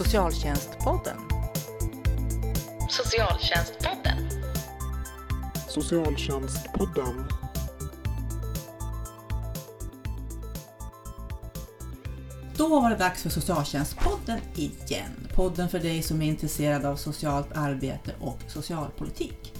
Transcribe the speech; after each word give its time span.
Socialtjänstpodden. 0.00 1.16
Socialtjänstpodden. 2.88 4.28
Socialtjänstpodden. 5.68 7.24
Då 12.56 12.80
var 12.80 12.90
det 12.90 12.96
dags 12.96 13.22
för 13.22 13.30
Socialtjänstpodden 13.30 14.40
igen. 14.54 15.28
Podden 15.34 15.68
för 15.68 15.78
dig 15.78 16.02
som 16.02 16.22
är 16.22 16.26
intresserad 16.26 16.84
av 16.84 16.96
socialt 16.96 17.56
arbete 17.56 18.14
och 18.20 18.38
socialpolitik. 18.48 19.54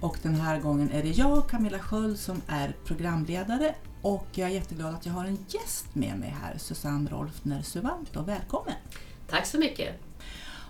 Och 0.00 0.16
den 0.22 0.34
här 0.34 0.60
gången 0.60 0.90
är 0.90 1.02
det 1.02 1.08
jag, 1.08 1.48
Camilla 1.48 1.78
Sköld, 1.78 2.18
som 2.18 2.42
är 2.46 2.76
programledare 2.84 3.74
och 4.02 4.26
jag 4.32 4.48
är 4.50 4.54
jätteglad 4.54 4.94
att 4.94 5.06
jag 5.06 5.12
har 5.12 5.24
en 5.24 5.46
gäst 5.48 5.94
med 5.94 6.18
mig 6.18 6.34
här, 6.42 6.58
Susanne 6.58 7.10
Rolfner 7.10 7.62
Suvanto. 7.62 8.22
Välkommen! 8.22 8.74
Tack 9.30 9.46
så 9.46 9.58
mycket. 9.58 9.94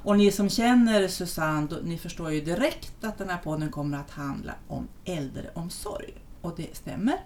Och 0.02 0.19
ni 0.19 0.30
som 0.30 0.48
känner 0.48 1.09
Susanne, 1.09 1.69
ni 1.82 1.98
förstår 1.98 2.32
ju 2.32 2.41
direkt 2.41 3.05
att 3.05 3.19
den 3.19 3.30
här 3.30 3.38
podden 3.38 3.70
kommer 3.70 3.98
att 3.98 4.10
handla 4.10 4.55
om 4.69 4.88
äldreomsorg. 5.05 6.14
Och 6.41 6.56
det 6.56 6.77
stämmer. 6.77 7.16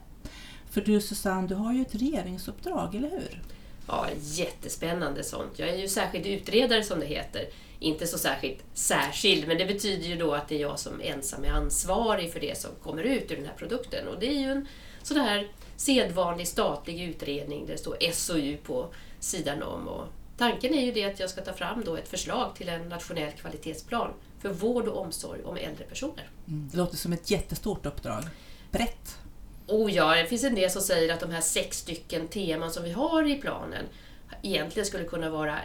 För 0.71 0.81
du 0.81 1.01
Susanne, 1.01 1.49
du 1.49 1.55
har 1.55 1.73
ju 1.73 1.83
ett 1.83 1.95
regeringsuppdrag, 1.95 2.95
eller 2.95 3.11
hur? 3.11 3.43
Ja, 3.87 4.07
jättespännande 4.21 5.25
sånt. 5.25 5.59
Jag 5.59 5.69
är 5.69 5.77
ju 5.77 5.89
särskild 5.89 6.27
utredare 6.27 6.83
som 6.83 7.01
det 7.01 7.07
heter. 7.07 7.47
Inte 7.79 8.07
så 8.07 8.19
särskilt 8.19 8.59
särskild, 8.75 9.49
men 9.49 9.59
det 9.59 9.67
betyder 9.67 10.07
ju 10.07 10.17
då 10.17 10.35
att 10.35 10.49
det 10.49 10.55
är 10.55 10.61
jag 10.61 10.79
som 10.79 11.01
ensam 11.01 11.45
är 11.45 11.51
ansvarig 11.51 12.33
för 12.33 12.41
det 12.41 12.59
som 12.59 12.71
kommer 12.83 13.03
ut 13.03 13.31
ur 13.31 13.37
den 13.37 13.47
här 13.47 13.55
produkten. 13.57 14.09
Och 14.09 14.21
det 14.21 14.27
är 14.27 14.41
ju 14.41 14.53
en 14.53 14.69
sån 15.03 15.17
här 15.17 15.49
sedvanlig 15.77 16.49
statlig 16.49 17.03
utredning 17.03 17.67
där 17.67 17.73
det 17.73 17.79
står 17.79 17.97
SOU 18.13 18.57
på 18.57 18.89
sidan 19.21 19.63
om. 19.63 19.89
Och 19.89 20.07
tanken 20.39 20.75
är 20.75 20.85
ju 20.85 20.93
det 20.93 21.05
att 21.05 21.21
jag 21.21 21.31
ska 21.31 21.41
ta 21.41 21.53
fram 21.53 21.85
då 21.85 21.97
ett 21.97 22.09
förslag 22.09 22.55
till 22.57 22.69
en 22.69 22.89
nationell 22.89 23.33
kvalitetsplan 23.33 24.11
för 24.41 24.49
vård 24.49 24.89
och 24.89 25.01
omsorg 25.03 25.43
om 25.45 25.57
äldre 25.57 25.85
personer. 25.85 26.29
Mm. 26.49 26.69
Det 26.73 26.77
låter 26.77 26.97
som 26.97 27.13
ett 27.13 27.31
jättestort 27.31 27.87
uppdrag. 27.87 28.23
Brett. 28.71 29.19
Oh 29.67 29.93
ja, 29.93 30.15
det 30.15 30.27
finns 30.27 30.45
en 30.45 30.55
del 30.55 30.71
som 30.71 30.83
säger 30.83 31.15
att 31.15 31.21
de 31.21 31.31
här 31.31 31.41
sex 31.41 31.79
stycken 31.79 32.29
teman 32.29 32.71
som 32.71 32.83
vi 32.85 32.93
har 32.93 33.31
i 33.31 33.35
planen 33.41 33.85
egentligen 34.43 34.87
skulle 34.87 35.05
kunna 35.05 35.31
vara 35.31 35.59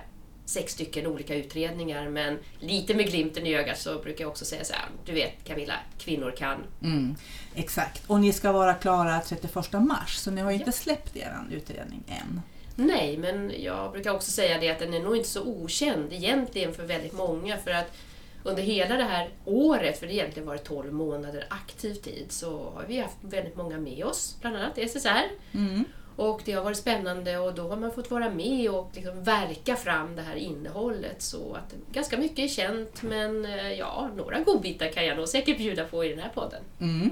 sex 0.46 0.74
stycken 0.74 1.08
olika 1.08 1.36
utredningar 1.36 2.10
men 2.10 2.38
lite 2.60 2.94
med 2.94 3.08
glimten 3.08 3.46
i 3.46 3.56
ögat 3.56 3.78
så 3.80 4.00
brukar 4.00 4.24
jag 4.24 4.32
också 4.32 4.46
säga 4.46 4.64
så 4.64 4.74
här, 4.74 4.86
du 5.06 5.12
vet 5.14 5.44
Camilla, 5.44 5.74
kvinnor 5.98 6.34
kan. 6.38 6.64
Mm, 6.84 7.16
exakt, 7.56 8.04
och 8.08 8.20
ni 8.20 8.34
ska 8.34 8.52
vara 8.52 8.74
klara 8.74 9.20
31 9.20 9.56
mars 9.74 10.16
så 10.16 10.32
ni 10.32 10.42
har 10.42 10.52
ju 10.52 10.58
Ja. 10.58 10.60
inte 10.66 10.78
släppt 10.78 11.16
er 11.16 11.38
utredning 11.52 12.04
än. 12.08 12.42
Nej, 12.80 13.18
men 13.18 13.54
jag 13.58 13.92
brukar 13.92 14.12
också 14.14 14.32
säga 14.32 14.60
det 14.60 14.70
att 14.70 14.80
den 14.80 14.94
är 14.94 15.00
nog 15.00 15.18
inte 15.18 15.30
så 15.30 15.44
okänd 15.44 16.14
egentligen 16.14 16.74
för 16.74 16.84
väldigt 16.84 17.14
många 17.14 17.58
för 17.58 17.72
att 17.72 17.98
under 18.44 18.64
hela 18.64 18.96
det 18.96 19.04
här 19.04 19.30
året, 19.46 20.00
för 20.00 20.08
det 20.08 20.14
har 20.14 20.20
egentligen 20.20 20.48
varit 20.48 20.64
12 20.64 20.94
månader 20.94 21.46
aktiv 21.50 21.94
tid, 21.94 22.26
så 22.30 22.70
har 22.76 22.86
vi 22.88 23.00
haft 23.00 23.18
väldigt 23.22 23.56
många 23.56 23.78
med 23.78 24.06
oss, 24.06 24.38
bland 24.42 24.56
annat 24.56 24.78
SSR. 24.78 25.24
Mm. 25.54 25.86
Och 26.20 26.42
det 26.46 26.52
har 26.52 26.64
varit 26.64 26.78
spännande 26.78 27.38
och 27.38 27.56
då 27.56 27.70
har 27.70 27.76
man 27.78 27.92
fått 27.92 28.12
vara 28.12 28.30
med 28.30 28.70
och 28.70 28.92
liksom 28.94 29.24
verka 29.24 29.76
fram 29.76 30.16
det 30.16 30.22
här 30.22 30.36
innehållet 30.36 31.22
så 31.22 31.54
att 31.54 31.74
ganska 31.92 32.18
mycket 32.18 32.40
är 32.40 32.48
känt 32.48 33.02
men 33.02 33.46
eh, 33.46 33.72
ja, 33.72 34.10
några 34.18 34.40
godbitar 34.40 34.92
kan 34.92 35.06
jag 35.06 35.18
nog 35.18 35.28
säkert 35.28 35.58
bjuda 35.58 35.84
på 35.84 36.06
i 36.06 36.10
den 36.10 36.20
här 36.20 36.30
podden. 36.30 36.62
Mm. 36.80 37.12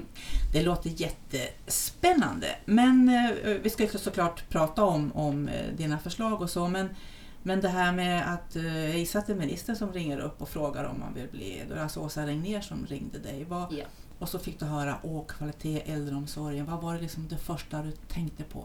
Det 0.52 0.62
låter 0.62 0.90
jättespännande. 0.90 2.46
Men 2.64 3.08
eh, 3.08 3.50
vi 3.62 3.70
ska 3.70 3.88
såklart 3.88 4.48
prata 4.48 4.84
om, 4.84 5.12
om 5.12 5.48
eh, 5.48 5.66
dina 5.76 5.98
förslag 5.98 6.42
och 6.42 6.50
så. 6.50 6.68
Men, 6.68 6.88
men 7.42 7.60
det 7.60 7.68
här 7.68 7.92
med 7.92 8.34
att 8.34 8.56
eh, 8.56 8.88
jag 8.90 8.98
gissar 8.98 9.18
att 9.18 9.26
det 9.26 9.32
är 9.32 9.36
ministern 9.36 9.76
som 9.76 9.92
ringer 9.92 10.18
upp 10.18 10.42
och 10.42 10.48
frågar 10.48 10.84
om 10.84 11.00
man 11.00 11.14
vill 11.14 11.28
bli... 11.28 11.62
Då 11.68 11.72
är 11.72 11.76
det 11.76 11.82
alltså 11.82 12.00
Åsa 12.00 12.26
Regnér 12.26 12.60
som 12.60 12.86
ringde 12.86 13.18
dig. 13.18 13.44
Vad, 13.48 13.72
Ja. 13.72 13.84
Och 14.18 14.28
så 14.28 14.38
fick 14.38 14.60
du 14.60 14.66
höra 14.66 14.96
åh, 15.02 15.26
kvalitet 15.26 15.82
äldreomsorgen. 15.86 16.66
Vad 16.66 16.82
var 16.82 16.94
det 16.94 17.00
liksom 17.00 17.28
det 17.28 17.38
första 17.38 17.82
du 17.82 17.92
tänkte 17.92 18.44
på? 18.44 18.64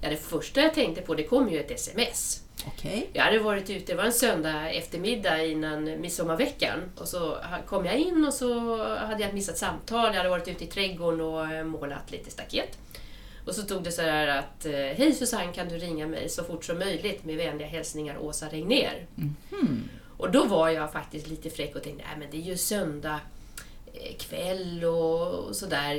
Ja, 0.00 0.10
det 0.10 0.16
första 0.16 0.60
jag 0.60 0.74
tänkte 0.74 1.02
på 1.02 1.14
det 1.14 1.22
kom 1.22 1.48
ju 1.48 1.60
ett 1.60 1.70
sms. 1.70 2.42
Okej? 2.66 3.10
Jag 3.12 3.24
hade 3.24 3.38
varit 3.38 3.70
ute, 3.70 3.92
det 3.92 3.94
var 3.94 4.04
en 4.04 4.12
söndag 4.12 4.70
eftermiddag 4.70 5.44
innan 5.44 6.00
midsommarveckan. 6.00 6.78
Och 6.96 7.08
så 7.08 7.36
kom 7.66 7.84
jag 7.84 7.96
in 7.98 8.24
och 8.24 8.34
så 8.34 8.76
hade 8.96 9.22
jag 9.22 9.34
missat 9.34 9.58
samtal. 9.58 10.06
Jag 10.06 10.14
hade 10.14 10.28
varit 10.28 10.48
ute 10.48 10.64
i 10.64 10.66
trädgården 10.66 11.20
och 11.20 11.50
eh, 11.50 11.64
målat 11.64 12.10
lite 12.10 12.30
staket. 12.30 12.78
Och 13.48 13.54
så 13.54 13.62
tog 13.62 13.82
det 13.82 13.92
så 13.92 14.02
här 14.02 14.28
att 14.28 14.66
eh, 14.66 14.72
Hej 14.72 15.12
Susanne, 15.12 15.52
kan 15.52 15.68
du 15.68 15.78
ringa 15.78 16.06
mig 16.06 16.28
så 16.28 16.44
fort 16.44 16.64
som 16.64 16.78
möjligt 16.78 17.24
med 17.24 17.36
vänliga 17.36 17.68
hälsningar 17.68 18.18
Åsa 18.18 18.48
Regnér. 18.48 19.06
Mhm. 19.14 19.88
Och 20.16 20.30
då 20.30 20.44
var 20.44 20.68
jag 20.68 20.92
faktiskt 20.92 21.28
lite 21.28 21.50
fräck 21.50 21.76
och 21.76 21.82
tänkte, 21.82 22.04
nej 22.08 22.16
men 22.18 22.30
det 22.30 22.36
är 22.36 22.50
ju 22.50 22.56
söndag 22.56 23.20
eh, 23.92 24.16
kväll 24.16 24.84
och 24.84 25.56
sådär. 25.56 25.94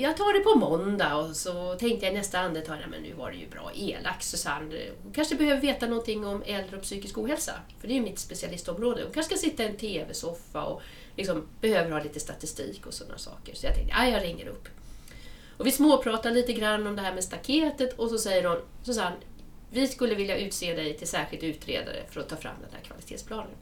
Jag 0.00 0.16
tar 0.16 0.38
det 0.38 0.40
på 0.40 0.58
måndag 0.58 1.16
och 1.16 1.36
så 1.36 1.74
tänkte 1.74 2.06
jag 2.06 2.14
i 2.14 2.18
nästa 2.18 2.38
andetag, 2.38 2.76
nej 2.76 2.88
men 2.90 3.02
nu 3.02 3.12
var 3.12 3.30
det 3.30 3.36
ju 3.36 3.48
bra 3.48 3.70
elak 3.74 4.22
Susanne. 4.22 4.80
Hon 5.02 5.12
kanske 5.12 5.34
behöver 5.34 5.60
veta 5.60 5.86
någonting 5.86 6.26
om 6.26 6.42
äldre 6.46 6.76
och 6.76 6.82
psykisk 6.82 7.18
ohälsa. 7.18 7.52
För 7.80 7.88
det 7.88 7.94
är 7.94 7.96
ju 7.96 8.02
mitt 8.02 8.18
specialistområde. 8.18 9.02
Hon 9.02 9.12
kanske 9.12 9.36
ska 9.36 9.48
sitta 9.48 9.62
i 9.62 9.66
en 9.66 9.76
TV-soffa 9.76 10.62
och 10.64 10.82
liksom 11.16 11.46
behöver 11.60 11.90
ha 11.90 12.02
lite 12.02 12.20
statistik 12.20 12.86
och 12.86 12.94
sådana 12.94 13.18
saker. 13.18 13.54
Så 13.54 13.66
jag 13.66 13.74
tänkte, 13.74 13.94
ja 13.98 14.08
jag 14.08 14.22
ringer 14.22 14.46
upp. 14.46 14.68
Och 15.56 15.66
vi 15.66 15.70
småpratar 15.70 16.30
lite 16.30 16.52
grann 16.52 16.86
om 16.86 16.96
det 16.96 17.02
här 17.02 17.14
med 17.14 17.24
staketet 17.24 17.98
och 17.98 18.10
så 18.10 18.18
säger 18.18 18.48
hon, 18.48 18.58
Susanne, 18.82 19.16
vi 19.70 19.88
skulle 19.88 20.14
vilja 20.14 20.38
utse 20.38 20.74
dig 20.74 20.98
till 20.98 21.08
särskild 21.08 21.42
utredare 21.42 22.02
för 22.10 22.20
att 22.20 22.28
ta 22.28 22.36
fram 22.36 22.56
den 22.60 22.70
här 22.72 22.80
kvalitetsplanen. 22.84 23.56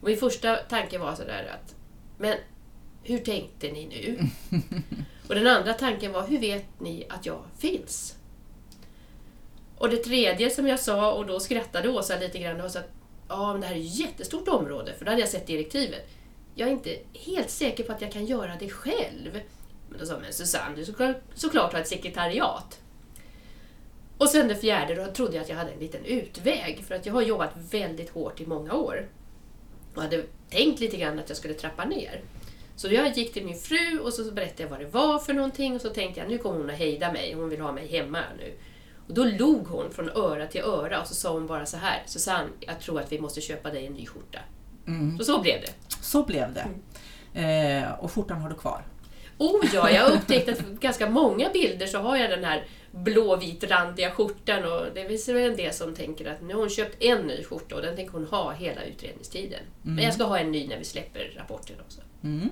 Och 0.00 0.08
min 0.08 0.16
första 0.16 0.56
tanke 0.56 0.98
var 0.98 1.14
sådär 1.14 1.54
att, 1.54 1.74
men 2.18 2.36
hur 3.02 3.18
tänkte 3.18 3.72
ni 3.72 3.86
nu? 3.86 4.18
Och 5.28 5.34
den 5.34 5.46
andra 5.46 5.74
tanken 5.74 6.12
var, 6.12 6.26
hur 6.26 6.38
vet 6.38 6.80
ni 6.80 7.06
att 7.08 7.26
jag 7.26 7.44
finns? 7.58 8.16
Och 9.76 9.90
det 9.90 9.96
tredje 9.96 10.50
som 10.50 10.66
jag 10.66 10.80
sa, 10.80 11.12
och 11.12 11.26
då 11.26 11.40
skrattade 11.40 11.88
Åsa 11.88 12.16
lite 12.16 12.38
grann, 12.38 12.62
var 12.62 12.68
så 12.68 12.78
att 12.78 12.90
ja, 13.28 13.52
men 13.52 13.60
det 13.60 13.66
här 13.66 13.74
är 13.74 13.80
ett 13.80 13.98
jättestort 13.98 14.48
område, 14.48 14.94
för 14.98 15.04
då 15.04 15.10
hade 15.10 15.20
jag 15.20 15.28
sett 15.28 15.46
direktivet. 15.46 16.08
Jag 16.54 16.68
är 16.68 16.72
inte 16.72 16.98
helt 17.12 17.50
säker 17.50 17.84
på 17.84 17.92
att 17.92 18.00
jag 18.00 18.12
kan 18.12 18.26
göra 18.26 18.56
det 18.60 18.70
själv. 18.70 19.40
Men 19.90 19.98
då 19.98 20.06
sa 20.06 20.18
men 20.18 20.32
Susanne, 20.32 20.76
du 20.76 20.84
ska 20.84 21.14
såklart 21.34 21.72
ha 21.72 21.80
ett 21.80 21.88
sekretariat. 21.88 22.80
Och 24.18 24.28
sen 24.28 24.48
det 24.48 24.56
fjärde, 24.56 24.94
då 24.94 25.12
trodde 25.12 25.34
jag 25.34 25.42
att 25.42 25.48
jag 25.48 25.56
hade 25.56 25.72
en 25.72 25.78
liten 25.78 26.04
utväg, 26.04 26.84
för 26.88 26.94
att 26.94 27.06
jag 27.06 27.12
har 27.12 27.22
jobbat 27.22 27.50
väldigt 27.70 28.10
hårt 28.10 28.40
i 28.40 28.46
många 28.46 28.74
år. 28.74 29.08
Och 29.94 30.02
hade 30.02 30.24
tänkt 30.50 30.80
lite 30.80 30.96
grann 30.96 31.18
att 31.18 31.28
jag 31.28 31.38
skulle 31.38 31.54
trappa 31.54 31.84
ner. 31.84 32.20
Så 32.76 32.88
jag 32.88 33.16
gick 33.16 33.32
till 33.32 33.44
min 33.44 33.58
fru 33.58 33.98
och 33.98 34.12
så 34.12 34.32
berättade 34.32 34.62
jag 34.62 34.70
vad 34.70 34.80
det 34.80 34.86
var 34.86 35.18
för 35.18 35.34
någonting 35.34 35.74
och 35.74 35.80
så 35.80 35.90
tänkte 35.90 36.20
jag 36.20 36.28
nu 36.28 36.38
kommer 36.38 36.58
hon 36.58 36.70
att 36.70 36.76
hejda 36.76 37.12
mig, 37.12 37.32
hon 37.32 37.48
vill 37.48 37.60
ha 37.60 37.72
mig 37.72 37.86
hemma 37.86 38.22
nu. 38.38 38.52
Och 39.08 39.14
då 39.14 39.24
log 39.24 39.66
hon 39.66 39.92
från 39.92 40.10
öra 40.10 40.46
till 40.46 40.60
öra 40.60 41.00
och 41.00 41.06
så 41.06 41.14
sa 41.14 41.32
hon 41.32 41.46
bara 41.46 41.66
så 41.66 41.76
här 41.76 42.02
Susanne, 42.06 42.48
jag 42.60 42.80
tror 42.80 43.00
att 43.00 43.12
vi 43.12 43.20
måste 43.20 43.40
köpa 43.40 43.70
dig 43.70 43.86
en 43.86 43.92
ny 43.92 44.06
skjorta. 44.06 44.38
Mm. 44.86 45.18
Så 45.18 45.24
så 45.24 45.40
blev 45.40 45.60
det. 45.60 45.72
Så 46.02 46.24
blev 46.24 46.54
det. 46.54 46.68
Eh, 47.40 47.92
och 47.92 48.12
skjortan 48.12 48.40
har 48.40 48.48
du 48.48 48.54
kvar. 48.54 48.84
Oh 49.40 49.64
ja, 49.74 49.90
jag 49.90 50.02
har 50.04 50.12
upptäckt 50.16 50.48
att 50.48 50.60
ganska 50.80 51.10
många 51.10 51.48
bilder 51.52 51.86
så 51.86 51.98
har 51.98 52.16
jag 52.16 52.30
den 52.30 52.44
här 52.44 52.64
blåvitrandiga 52.90 54.10
skjortan 54.10 54.64
och 54.64 54.86
det 54.94 55.08
finns 55.08 55.28
väl 55.28 55.50
en 55.50 55.56
del 55.56 55.72
som 55.72 55.94
tänker 55.94 56.32
att 56.32 56.42
nu 56.42 56.54
har 56.54 56.60
hon 56.60 56.70
köpt 56.70 57.02
en 57.02 57.26
ny 57.26 57.44
skjorta 57.44 57.74
och 57.74 57.82
den 57.82 57.96
tänker 57.96 58.12
hon 58.12 58.26
ha 58.26 58.52
hela 58.52 58.82
utredningstiden. 58.84 59.60
Men 59.82 60.04
jag 60.04 60.14
ska 60.14 60.24
ha 60.24 60.38
en 60.38 60.52
ny 60.52 60.68
när 60.68 60.78
vi 60.78 60.84
släpper 60.84 61.32
rapporten 61.36 61.76
också. 61.86 62.00
Mm. 62.22 62.48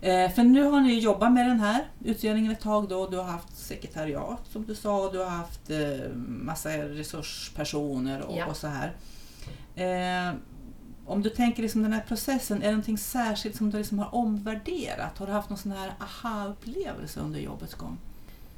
Eh, 0.00 0.30
för 0.34 0.42
nu 0.42 0.62
har 0.62 0.80
ni 0.80 0.98
jobbat 0.98 1.32
med 1.32 1.46
den 1.46 1.60
här 1.60 1.84
utredningen 2.04 2.52
ett 2.52 2.60
tag 2.60 2.88
då. 2.88 3.06
Du 3.06 3.16
har 3.16 3.24
haft 3.24 3.56
sekretariat 3.56 4.40
som 4.52 4.66
du 4.66 4.74
sa 4.74 5.06
och 5.06 5.12
du 5.12 5.18
har 5.18 5.30
haft 5.30 5.70
eh, 5.70 6.16
massa 6.26 6.70
resurspersoner 6.70 8.22
och, 8.22 8.36
Ja. 8.38 8.46
och 8.46 8.56
så 8.56 8.66
här. 8.66 8.92
Eh, 9.76 10.34
om 11.06 11.22
du 11.22 11.30
tänker 11.30 11.62
liksom 11.62 11.82
den 11.82 11.92
här 11.92 12.04
processen, 12.08 12.58
är 12.62 12.66
det 12.66 12.70
någonting 12.70 12.98
särskilt 12.98 13.56
som 13.56 13.70
du 13.70 13.78
liksom 13.78 13.98
har 13.98 14.14
omvärderat? 14.14 15.18
Har 15.18 15.26
du 15.26 15.32
haft 15.32 15.50
någon 15.50 15.58
sån 15.58 15.72
här 15.72 15.94
aha-upplevelse 16.00 17.20
under 17.20 17.40
jobbets 17.40 17.74
gång? 17.74 17.98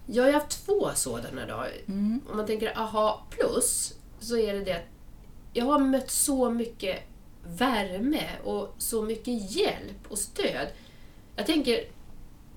Jag 0.06 0.24
har 0.24 0.32
haft 0.32 0.66
två 0.66 0.90
sådana 0.94 1.46
då. 1.46 1.64
Mm. 1.86 2.20
Om 2.30 2.36
man 2.36 2.46
tänker 2.46 2.78
aha 2.78 3.22
plus 3.30 3.94
så 4.20 4.36
är 4.36 4.54
det 4.54 4.64
det 4.64 4.72
att 4.72 4.86
jag 5.52 5.64
har 5.64 5.78
mött 5.78 6.10
så 6.10 6.50
mycket 6.50 7.02
värme 7.46 8.24
och 8.44 8.74
så 8.78 9.02
mycket 9.02 9.56
hjälp 9.56 10.06
och 10.08 10.18
stöd. 10.18 10.68
Jag 11.36 11.46
tänker 11.46 11.84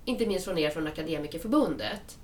inte 0.05 0.25
minst 0.25 0.45
från 0.45 0.57
er 0.57 0.69
från 0.69 0.87
Akademikerförbundet 0.87 2.17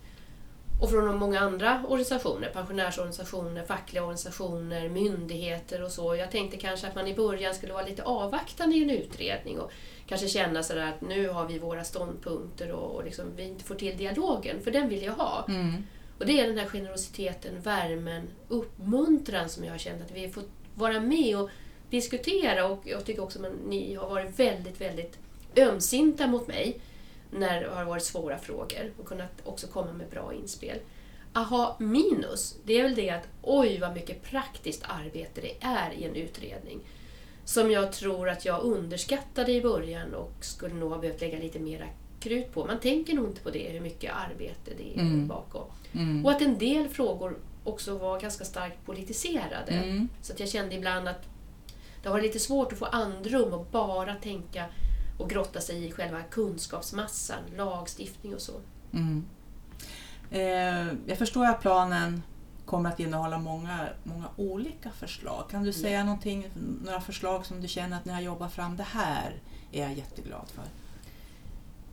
och 0.80 0.90
från 0.90 1.18
många 1.18 1.40
andra 1.40 1.84
organisationer, 1.88 2.50
pensionärsorganisationer, 2.50 3.66
fackliga 3.66 4.04
organisationer, 4.04 4.90
myndigheter 4.90 5.84
och 5.84 5.92
så. 5.92 6.16
Jag 6.16 6.32
tänkte 6.32 6.58
kanske 6.58 6.88
att 6.88 6.96
man 6.96 7.08
i 7.08 7.16
början 7.16 7.56
skulle 7.56 7.74
vara 7.74 7.86
lite 7.86 8.04
avvaktande 8.04 8.76
i 8.76 8.84
en 8.84 8.90
utredning 8.90 9.60
och 9.60 9.72
kanske 10.08 10.28
känna 10.28 10.64
sådär 10.64 10.88
att 10.88 11.02
nu 11.02 11.30
har 11.30 11.48
vi 11.48 11.60
våra 11.60 11.84
ståndpunkter 11.84 12.72
och, 12.72 12.96
och 12.96 13.06
liksom, 13.06 13.26
vi 13.36 13.44
inte 13.44 13.64
får 13.64 13.76
till 13.76 13.98
dialogen, 13.98 14.62
för 14.64 14.72
den 14.72 14.90
vill 14.90 15.04
jag 15.04 15.14
ha. 15.14 15.46
Mm. 15.48 15.84
Och 16.20 16.26
det 16.26 16.40
är 16.40 16.48
den 16.48 16.58
här 16.58 16.68
generositeten, 16.68 17.62
värmen, 17.62 18.28
uppmuntran 18.48 19.50
som 19.50 19.64
jag 19.64 19.72
har 19.72 19.78
känt 19.78 20.02
att 20.02 20.12
vi 20.12 20.30
fått 20.30 20.50
vara 20.76 21.00
med 21.00 21.38
och 21.38 21.50
diskutera 21.90 22.66
och 22.66 22.82
jag 22.84 23.06
tycker 23.06 23.24
också 23.24 23.46
att 23.46 23.54
ni 23.68 23.96
har 23.96 24.10
varit 24.10 24.40
väldigt, 24.40 24.82
väldigt 24.82 25.20
ömsinta 25.56 26.28
mot 26.28 26.48
mig 26.48 26.80
när 27.32 27.62
det 27.62 27.70
har 27.70 27.86
varit 27.86 28.04
svåra 28.04 28.38
frågor 28.38 28.92
och 29.00 29.06
kunnat 29.06 29.42
också 29.44 29.68
komma 29.68 29.94
med 29.94 30.10
bra 30.10 30.34
inspel. 30.34 30.80
Aha, 31.34 31.76
minus, 31.80 32.58
det 32.66 32.80
är 32.80 32.84
väl 32.84 32.96
det 32.96 33.10
att 33.10 33.28
oj 33.42 33.80
vad 33.80 33.94
mycket 33.94 34.24
praktiskt 34.24 34.84
arbete 34.84 35.42
det 35.42 35.56
är 35.62 35.92
i 35.92 36.04
en 36.04 36.16
utredning. 36.16 36.80
Som 37.46 37.72
jag 37.72 37.92
tror 37.92 38.30
att 38.30 38.46
jag 38.46 38.64
underskattade 38.64 39.52
i 39.52 39.62
början 39.62 40.14
och 40.14 40.34
skulle 40.42 40.74
nog 40.74 40.92
ha 40.92 40.98
behövt 40.98 41.22
lägga 41.22 41.40
lite 41.40 41.60
mera 41.60 41.86
krut 42.20 42.54
på. 42.54 42.66
Man 42.66 42.80
tänker 42.80 43.14
nog 43.14 43.28
inte 43.28 43.42
på 43.42 43.50
det, 43.50 43.70
hur 43.70 43.80
mycket 43.80 44.14
arbete 44.14 44.72
det 44.78 45.00
är 45.00 45.02
mm. 45.02 45.28
bakom. 45.28 45.66
Mm. 45.94 46.26
Och 46.26 46.32
att 46.32 46.42
en 46.42 46.58
del 46.58 46.88
frågor 46.88 47.38
också 47.64 47.98
var 47.98 48.20
ganska 48.20 48.46
starkt 48.46 48.86
politiserade. 48.86 49.72
Mm. 49.72 50.10
Så 50.22 50.34
att 50.34 50.40
jag 50.40 50.50
kände 50.50 50.76
ibland 50.76 51.08
att 51.08 51.26
det 52.04 52.10
var 52.10 52.22
lite 52.22 52.40
svårt 52.40 52.74
att 52.74 52.80
få 52.80 52.86
andrum 52.86 53.54
och 53.54 53.66
bara 53.72 54.16
tänka 54.16 54.66
och 55.18 55.30
grotta 55.30 55.62
sig 55.62 55.86
i 55.86 55.92
själva 55.92 56.22
kunskapsmassan, 56.22 57.40
lagstiftning 57.58 58.36
och 58.36 58.42
så. 58.42 58.54
Mm. 58.94 59.26
Eh, 60.32 60.94
jag 61.06 61.18
förstår 61.18 61.46
att 61.46 61.62
planen 61.62 62.22
kommer 62.66 62.90
att 62.90 63.00
innehålla 63.00 63.38
många, 63.38 63.90
många 64.04 64.28
olika 64.36 64.92
förslag. 64.92 65.44
Kan 65.52 65.64
du 65.64 65.74
säga 65.74 66.04
någonting, 66.04 66.50
några 66.86 67.02
förslag 67.02 67.46
som 67.46 67.62
du 67.62 67.68
känner 67.68 67.98
att 67.98 68.06
ni 68.06 68.14
har 68.14 68.22
jobbat 68.22 68.54
fram? 68.54 68.78
Det 68.78 68.84
här 68.84 69.36
är 69.72 69.82
jag 69.82 69.94
jätteglad 69.94 70.50
för. 70.54 70.64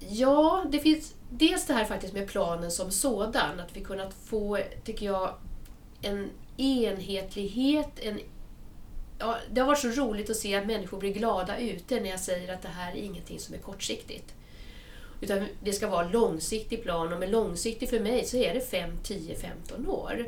Ja, 0.09 0.65
det 0.71 0.79
finns 0.79 1.15
dels 1.31 1.67
det 1.67 1.75
här 1.75 1.85
faktiskt 1.85 2.15
med 2.15 2.29
planen 2.29 2.71
som 2.71 2.91
sådan, 2.91 3.61
att 3.61 3.77
vi 3.77 3.81
kunnat 3.81 4.15
få, 4.15 4.59
tycker 4.85 5.07
jag, 5.07 5.35
en 6.03 6.31
enhetlighet, 6.57 7.99
en 7.99 8.21
ja, 9.25 9.39
det 9.51 9.61
har 9.61 9.69
varit 9.69 9.79
så 9.79 9.89
roligt 9.89 10.31
att 10.31 10.37
se 10.37 10.55
att 10.55 10.67
människor 10.67 10.99
blir 10.99 11.13
glada 11.13 11.59
ute 11.59 12.01
när 12.01 12.11
jag 12.11 12.21
säger 12.21 12.55
att 12.55 12.63
det 12.63 12.69
här 12.69 12.93
är 12.93 12.97
ingenting 12.97 13.39
som 13.39 13.55
är 13.55 13.59
kortsiktigt. 13.59 14.35
Utan 15.21 15.47
det 15.63 15.73
ska 15.73 15.89
vara 15.89 16.09
långsiktig 16.09 16.83
plan 16.83 17.13
och 17.13 17.19
med 17.21 17.31
långsiktig 17.31 17.89
för 17.89 18.01
mig 18.01 18.25
så 18.25 18.37
är 18.37 18.55
det 18.55 18.61
5, 18.61 18.91
10, 19.03 19.37
15 19.37 19.89
år. 19.89 20.27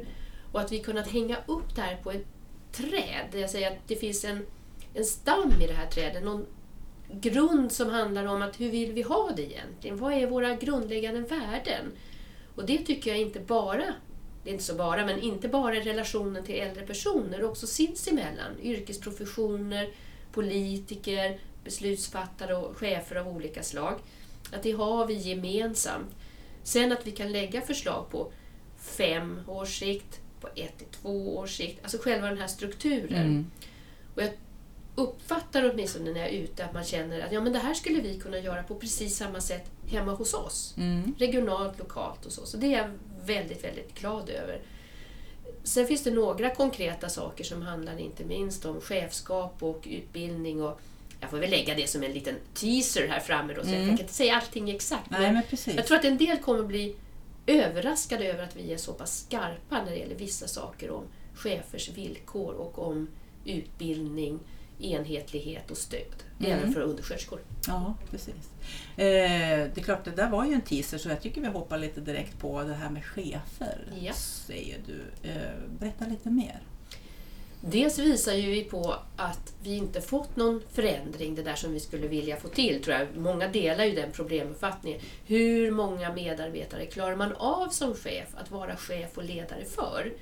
Och 0.53 0.61
att 0.61 0.73
vi 0.73 0.79
kunnat 0.79 1.09
hänga 1.09 1.37
upp 1.47 1.77
det 1.77 1.83
här 1.83 1.97
på 1.97 2.11
ett 2.11 2.27
träd, 2.73 3.27
jag 3.33 3.51
säger 3.51 3.71
att 3.71 3.79
det 3.87 3.97
finns 3.97 4.25
en, 4.25 4.47
en 4.95 5.05
stam 5.05 5.53
i 5.63 5.67
det 5.67 5.73
här 5.73 5.87
trädet, 5.87 6.25
någon 6.25 6.47
grund 7.13 7.73
som 7.73 7.91
handlar 7.91 8.27
om 8.27 8.43
att 8.43 8.61
hur 8.61 8.71
vill 8.71 8.93
vi 8.93 9.03
ha 9.03 9.31
det 9.37 9.43
egentligen? 9.43 9.97
Vad 9.97 10.13
är 10.13 10.27
våra 10.27 10.55
grundläggande 10.55 11.21
värden? 11.21 11.93
Och 12.55 12.67
det 12.67 12.79
tycker 12.79 13.11
jag 13.11 13.21
inte 13.21 13.41
bara 13.41 13.95
det 14.47 14.51
är 14.51 14.53
inte 14.53 14.65
så 14.65 14.75
bara, 14.75 15.07
men 15.07 15.21
inte 15.21 15.49
bara 15.49 15.77
i 15.77 15.81
relationen 15.81 16.45
till 16.45 16.55
äldre 16.55 16.87
personer, 16.87 17.45
också 17.45 17.67
sinsemellan. 17.67 18.61
Yrkesprofessioner, 18.63 19.89
politiker, 20.33 21.39
beslutsfattare 21.65 22.55
och 22.55 22.77
chefer 22.77 23.17
av 23.17 23.29
olika 23.29 23.63
slag. 23.63 23.99
Att 24.53 24.63
det 24.63 24.73
har 24.73 25.07
vi 25.07 25.15
gemensamt. 25.15 26.15
Sen 26.63 26.93
att 26.93 27.07
vi 27.07 27.11
kan 27.11 27.33
lägga 27.33 27.61
förslag 27.61 28.11
på 28.11 28.33
fem 28.79 29.41
års 29.47 29.79
sikt, 29.79 30.21
på 30.41 30.49
ett 30.55 30.79
till 30.79 30.87
två 30.87 31.37
års 31.37 31.57
sikt, 31.57 31.83
alltså 31.83 31.99
själva 31.99 32.29
den 32.29 32.39
här 32.39 32.49
strukturen. 32.49 33.27
Mm. 33.27 33.51
Och 34.15 34.23
jag 34.23 34.31
uppfattar 34.95 35.71
åtminstone 35.71 36.13
när 36.13 36.21
jag 36.21 36.29
är 36.29 36.39
ute 36.39 36.65
att 36.65 36.75
man 36.75 36.85
känner 36.85 37.21
att 37.21 37.33
ja, 37.33 37.41
men 37.41 37.53
det 37.53 37.59
här 37.59 37.75
skulle 37.75 38.01
vi 38.01 38.21
kunna 38.21 38.39
göra 38.39 38.63
på 38.63 38.75
precis 38.75 39.17
samma 39.17 39.41
sätt 39.41 39.71
hemma 39.87 40.15
hos 40.15 40.35
oss. 40.35 40.75
Mm. 40.77 41.15
Regionalt, 41.19 41.79
lokalt 41.79 42.27
och 42.27 42.33
så. 42.33 42.47
Så 42.47 42.57
det 42.57 42.67
är 42.67 42.79
jag 42.79 42.91
väldigt, 43.27 43.65
väldigt 43.65 44.01
glad 44.01 44.29
över. 44.31 44.61
Sen 45.65 45.87
finns 45.87 46.05
det 46.05 46.11
några 46.11 46.51
konkreta 46.51 47.09
saker 47.09 47.45
som 47.45 47.63
handlar 47.63 47.99
inte 47.99 48.25
minst 48.25 48.65
om 48.65 48.81
chefskap 48.81 49.63
och 49.63 49.83
utbildning. 49.91 50.63
Och 50.63 50.81
jag 51.21 51.31
får 51.31 51.39
väl 51.39 51.51
lägga 51.51 51.75
det 51.75 51.87
som 51.91 52.03
en 52.03 52.13
liten 52.13 52.35
teaser 52.55 53.09
här 53.09 53.21
framme 53.21 53.55
då, 53.55 53.63
så 53.63 53.69
mm. 53.69 53.81
jag 53.81 53.89
kan 53.89 54.01
inte 54.01 54.15
säga 54.15 54.37
allting 54.37 54.71
exakt. 54.71 55.11
Nej, 55.11 55.33
men 55.33 55.43
precis. 55.51 55.75
Jag 55.75 55.87
tror 55.87 55.99
att 55.99 56.05
en 56.05 56.19
del 56.19 56.39
kommer 56.39 56.63
bli 56.65 56.97
överraskade 57.47 58.25
över 58.27 58.43
att 58.45 58.57
vi 58.57 58.73
är 58.73 58.77
så 58.77 58.93
pass 58.93 59.25
skarpa 59.27 59.83
när 59.85 59.91
det 59.91 59.97
gäller 59.97 60.15
vissa 60.15 60.49
saker 60.49 60.91
om 60.91 61.05
chefers 61.35 61.89
villkor 61.89 62.55
och 62.55 62.79
om 62.79 63.09
utbildning, 63.45 64.41
enhetlighet 64.81 65.71
och 65.71 65.77
stöd. 65.77 66.23
Mm. 66.41 66.53
Även 66.53 66.73
för 66.73 66.81
undersköterskor. 66.81 67.41
Ja, 67.67 67.95
precis. 68.11 68.35
Eh, 68.97 69.05
det 69.75 69.77
är 69.77 69.83
klart, 69.83 70.05
det 70.05 70.11
där 70.11 70.31
var 70.31 70.45
ju 70.45 70.53
en 70.53 70.61
teaser 70.61 70.99
så 70.99 71.09
jag 71.09 71.21
tycker 71.21 71.41
vi 71.41 71.47
hoppar 71.47 71.79
lite 71.79 72.01
direkt 72.01 72.39
på 72.39 72.63
det 72.63 72.75
här 72.75 72.91
med 72.91 73.05
chefer. 73.05 73.79
Ja. 74.01 74.13
Säger 74.13 74.79
du. 74.87 75.29
Eh, 75.29 75.37
berätta 75.79 76.07
lite 76.07 76.31
mer. 76.31 76.61
Dels 77.61 77.99
visar 77.99 78.33
ju 78.33 78.51
vi 78.51 78.65
på 78.65 78.95
att 79.17 79.55
vi 79.63 79.77
inte 79.77 80.01
fått 80.01 80.37
någon 80.37 80.63
förändring, 80.73 81.35
det 81.35 81.43
där 81.43 81.55
som 81.55 81.73
vi 81.73 81.81
skulle 81.81 82.09
vilja 82.09 82.37
få 82.37 82.49
till, 82.49 82.83
tror 82.83 82.97
jag. 82.97 83.17
Många 83.17 83.49
delar 83.49 83.85
ju 83.85 83.95
den 83.95 84.13
problemuppfattningen. 84.13 85.01
Hur 85.27 85.71
många 85.71 86.13
medarbetare 86.13 86.87
klarar 86.87 87.17
man 87.17 87.33
av 87.33 87.69
som 87.69 87.95
chef 87.95 88.29
att 88.35 88.51
vara 88.51 88.77
chef 88.77 89.19
och 89.19 89.25
ledare 89.25 89.65
för? 89.65 90.13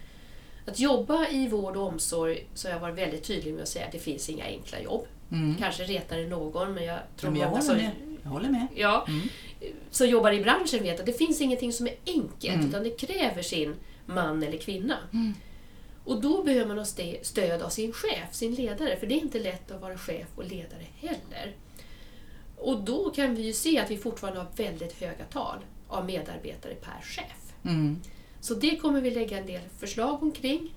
Att 0.66 0.80
jobba 0.80 1.28
i 1.28 1.48
vård 1.48 1.76
och 1.76 1.86
omsorg 1.86 2.46
så 2.54 2.68
har 2.68 2.72
jag 2.72 2.80
varit 2.80 2.98
väldigt 2.98 3.24
tydlig 3.24 3.54
med 3.54 3.62
att 3.62 3.68
säga 3.68 3.86
att 3.86 3.92
det 3.92 3.98
finns 3.98 4.28
inga 4.28 4.44
enkla 4.44 4.80
jobb. 4.80 5.06
Mm. 5.32 5.56
Kanske 5.58 5.84
retar 5.84 6.16
det 6.16 6.26
någon, 6.26 6.74
men 6.74 6.84
jag 6.84 6.98
tror 7.16 7.30
men 7.30 7.40
jag 7.40 7.50
många 7.50 7.62
som, 7.62 7.80
jag 8.22 8.30
håller 8.30 8.48
med. 8.48 8.66
Ja, 8.74 9.06
mm. 9.08 9.28
som 9.90 10.08
jobbar 10.08 10.32
i 10.32 10.42
branschen 10.42 10.82
vet 10.82 11.00
att 11.00 11.06
det 11.06 11.12
finns 11.12 11.40
ingenting 11.40 11.72
som 11.72 11.86
är 11.86 11.94
enkelt, 12.06 12.54
mm. 12.54 12.68
utan 12.68 12.82
det 12.82 12.90
kräver 12.90 13.42
sin 13.42 13.74
man 14.06 14.42
eller 14.42 14.58
kvinna. 14.58 14.98
Mm. 15.12 15.34
Och 16.04 16.20
då 16.20 16.42
behöver 16.44 16.66
man 16.66 16.78
ha 16.78 16.84
stöd 17.22 17.62
av 17.62 17.68
sin 17.68 17.92
chef, 17.92 18.34
sin 18.34 18.54
ledare, 18.54 18.96
för 18.96 19.06
det 19.06 19.14
är 19.14 19.20
inte 19.20 19.38
lätt 19.38 19.70
att 19.70 19.80
vara 19.80 19.98
chef 19.98 20.26
och 20.36 20.44
ledare 20.44 20.86
heller. 21.00 21.56
Och 22.56 22.80
då 22.82 23.10
kan 23.10 23.34
vi 23.34 23.42
ju 23.42 23.52
se 23.52 23.78
att 23.78 23.90
vi 23.90 23.96
fortfarande 23.96 24.40
har 24.40 24.48
väldigt 24.56 25.00
höga 25.00 25.24
tal 25.24 25.58
av 25.88 26.06
medarbetare 26.06 26.74
per 26.74 27.02
chef. 27.02 27.54
Mm. 27.64 28.00
Så 28.40 28.54
det 28.54 28.76
kommer 28.76 29.00
vi 29.00 29.10
lägga 29.10 29.38
en 29.38 29.46
del 29.46 29.62
förslag 29.78 30.22
omkring. 30.22 30.74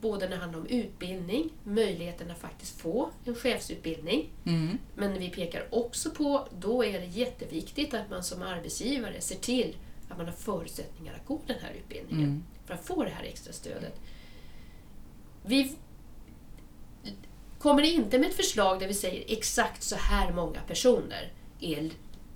Både 0.00 0.28
när 0.28 0.36
det 0.36 0.42
handlar 0.42 0.60
om 0.60 0.66
utbildning, 0.66 1.50
möjligheten 1.64 2.30
att 2.30 2.38
faktiskt 2.38 2.80
få 2.80 3.10
en 3.24 3.34
chefsutbildning. 3.34 4.28
Mm. 4.44 4.78
Men 4.94 5.18
vi 5.18 5.30
pekar 5.30 5.66
också 5.70 6.10
på, 6.10 6.48
då 6.58 6.84
är 6.84 7.00
det 7.00 7.06
jätteviktigt 7.06 7.94
att 7.94 8.10
man 8.10 8.24
som 8.24 8.42
arbetsgivare 8.42 9.20
ser 9.20 9.36
till 9.36 9.76
att 10.08 10.16
man 10.16 10.26
har 10.26 10.32
förutsättningar 10.32 11.14
att 11.14 11.26
gå 11.26 11.40
den 11.46 11.56
här 11.60 11.72
utbildningen 11.72 12.28
mm. 12.28 12.44
för 12.66 12.74
att 12.74 12.86
få 12.86 13.04
det 13.04 13.10
här 13.10 13.24
extra 13.24 13.52
stödet. 13.52 14.00
Vi 15.42 15.76
kommer 17.58 17.82
inte 17.82 18.18
med 18.18 18.28
ett 18.28 18.36
förslag 18.36 18.80
där 18.80 18.86
vi 18.86 18.94
säger 18.94 19.24
exakt 19.28 19.82
så 19.82 19.96
här 19.96 20.32
många 20.32 20.60
personer 20.60 21.32
är 21.60 21.90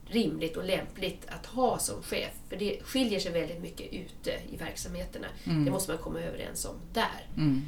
rimligt 0.06 0.56
och 0.56 0.64
lämpligt 0.64 1.26
att 1.28 1.46
ha 1.46 1.78
som 1.78 2.02
chef. 2.02 2.32
För 2.48 2.56
det 2.56 2.78
skiljer 2.82 3.20
sig 3.20 3.32
väldigt 3.32 3.62
mycket 3.62 3.92
ute 3.92 4.30
i 4.50 4.56
verksamheterna. 4.56 5.26
Mm. 5.44 5.64
Det 5.64 5.70
måste 5.70 5.92
man 5.92 6.02
komma 6.02 6.20
överens 6.20 6.64
om 6.64 6.74
där. 6.92 7.26
Mm. 7.36 7.62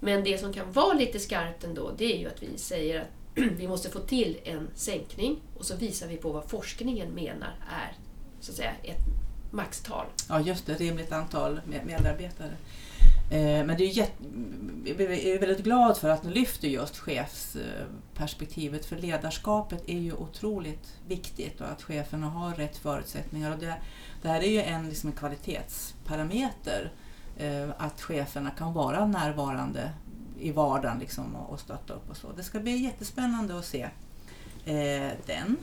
Men 0.00 0.24
det 0.24 0.38
som 0.38 0.52
kan 0.52 0.72
vara 0.72 0.94
lite 0.94 1.18
skarpt 1.18 1.64
ändå, 1.64 1.92
det 1.98 2.14
är 2.14 2.18
ju 2.18 2.26
att 2.26 2.42
vi 2.42 2.58
säger 2.58 3.00
att 3.00 3.08
vi 3.34 3.68
måste 3.68 3.90
få 3.90 3.98
till 3.98 4.38
en 4.44 4.68
sänkning 4.74 5.40
och 5.58 5.64
så 5.64 5.76
visar 5.76 6.08
vi 6.08 6.16
på 6.16 6.32
vad 6.32 6.50
forskningen 6.50 7.14
menar 7.14 7.54
är 7.70 7.92
så 8.40 8.52
att 8.52 8.56
säga, 8.56 8.72
ett 8.82 9.04
maxtal. 9.50 10.06
Ja, 10.28 10.40
just 10.40 10.66
det, 10.66 10.74
rimligt 10.74 11.12
antal 11.12 11.60
medarbetare. 11.86 12.56
Eh, 13.30 13.64
men 13.64 13.76
det 13.76 13.84
är 13.84 13.88
jätte, 13.88 14.22
jag 14.84 15.00
är 15.00 15.38
väldigt 15.40 15.64
glad 15.64 15.96
för 15.96 16.08
att 16.08 16.24
ni 16.24 16.30
lyfter 16.30 16.68
just 16.68 16.98
chefsperspektivet 16.98 18.86
för 18.86 18.96
ledarskapet 18.96 19.82
är 19.86 19.98
ju 19.98 20.12
otroligt 20.12 20.98
viktigt 21.06 21.60
och 21.60 21.68
att 21.68 21.82
cheferna 21.82 22.26
har 22.26 22.54
rätt 22.54 22.76
förutsättningar. 22.76 23.52
Och 23.52 23.58
det, 23.58 23.74
det 24.22 24.28
här 24.28 24.40
är 24.40 24.50
ju 24.50 24.62
en, 24.62 24.88
liksom 24.88 25.10
en 25.10 25.16
kvalitetsparameter 25.16 26.92
eh, 27.36 27.68
att 27.78 28.00
cheferna 28.00 28.50
kan 28.50 28.72
vara 28.72 29.06
närvarande 29.06 29.90
i 30.38 30.52
vardagen 30.52 30.98
liksom 30.98 31.36
och 31.36 31.60
stötta 31.60 31.94
upp 31.94 32.10
och 32.10 32.16
så. 32.16 32.32
Det 32.36 32.42
ska 32.42 32.60
bli 32.60 32.76
jättespännande 32.76 33.58
att 33.58 33.64
se 33.64 33.82
eh, 34.64 35.12
den. 35.26 35.56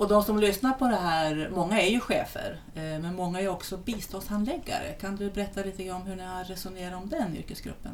Och 0.00 0.08
de 0.08 0.22
som 0.22 0.38
lyssnar 0.38 0.72
på 0.72 0.84
det 0.84 0.96
här, 0.96 1.50
många 1.54 1.80
är 1.80 1.90
ju 1.90 2.00
chefer, 2.00 2.60
eh, 2.74 2.82
men 2.82 3.14
många 3.14 3.40
är 3.40 3.48
också 3.48 3.76
biståndshandläggare. 3.76 4.92
Kan 5.00 5.16
du 5.16 5.30
berätta 5.30 5.62
lite 5.62 5.90
om 5.90 6.02
hur 6.02 6.16
ni 6.16 6.22
har 6.22 6.44
resonerat 6.44 7.02
om 7.02 7.08
den 7.08 7.36
yrkesgruppen? 7.36 7.92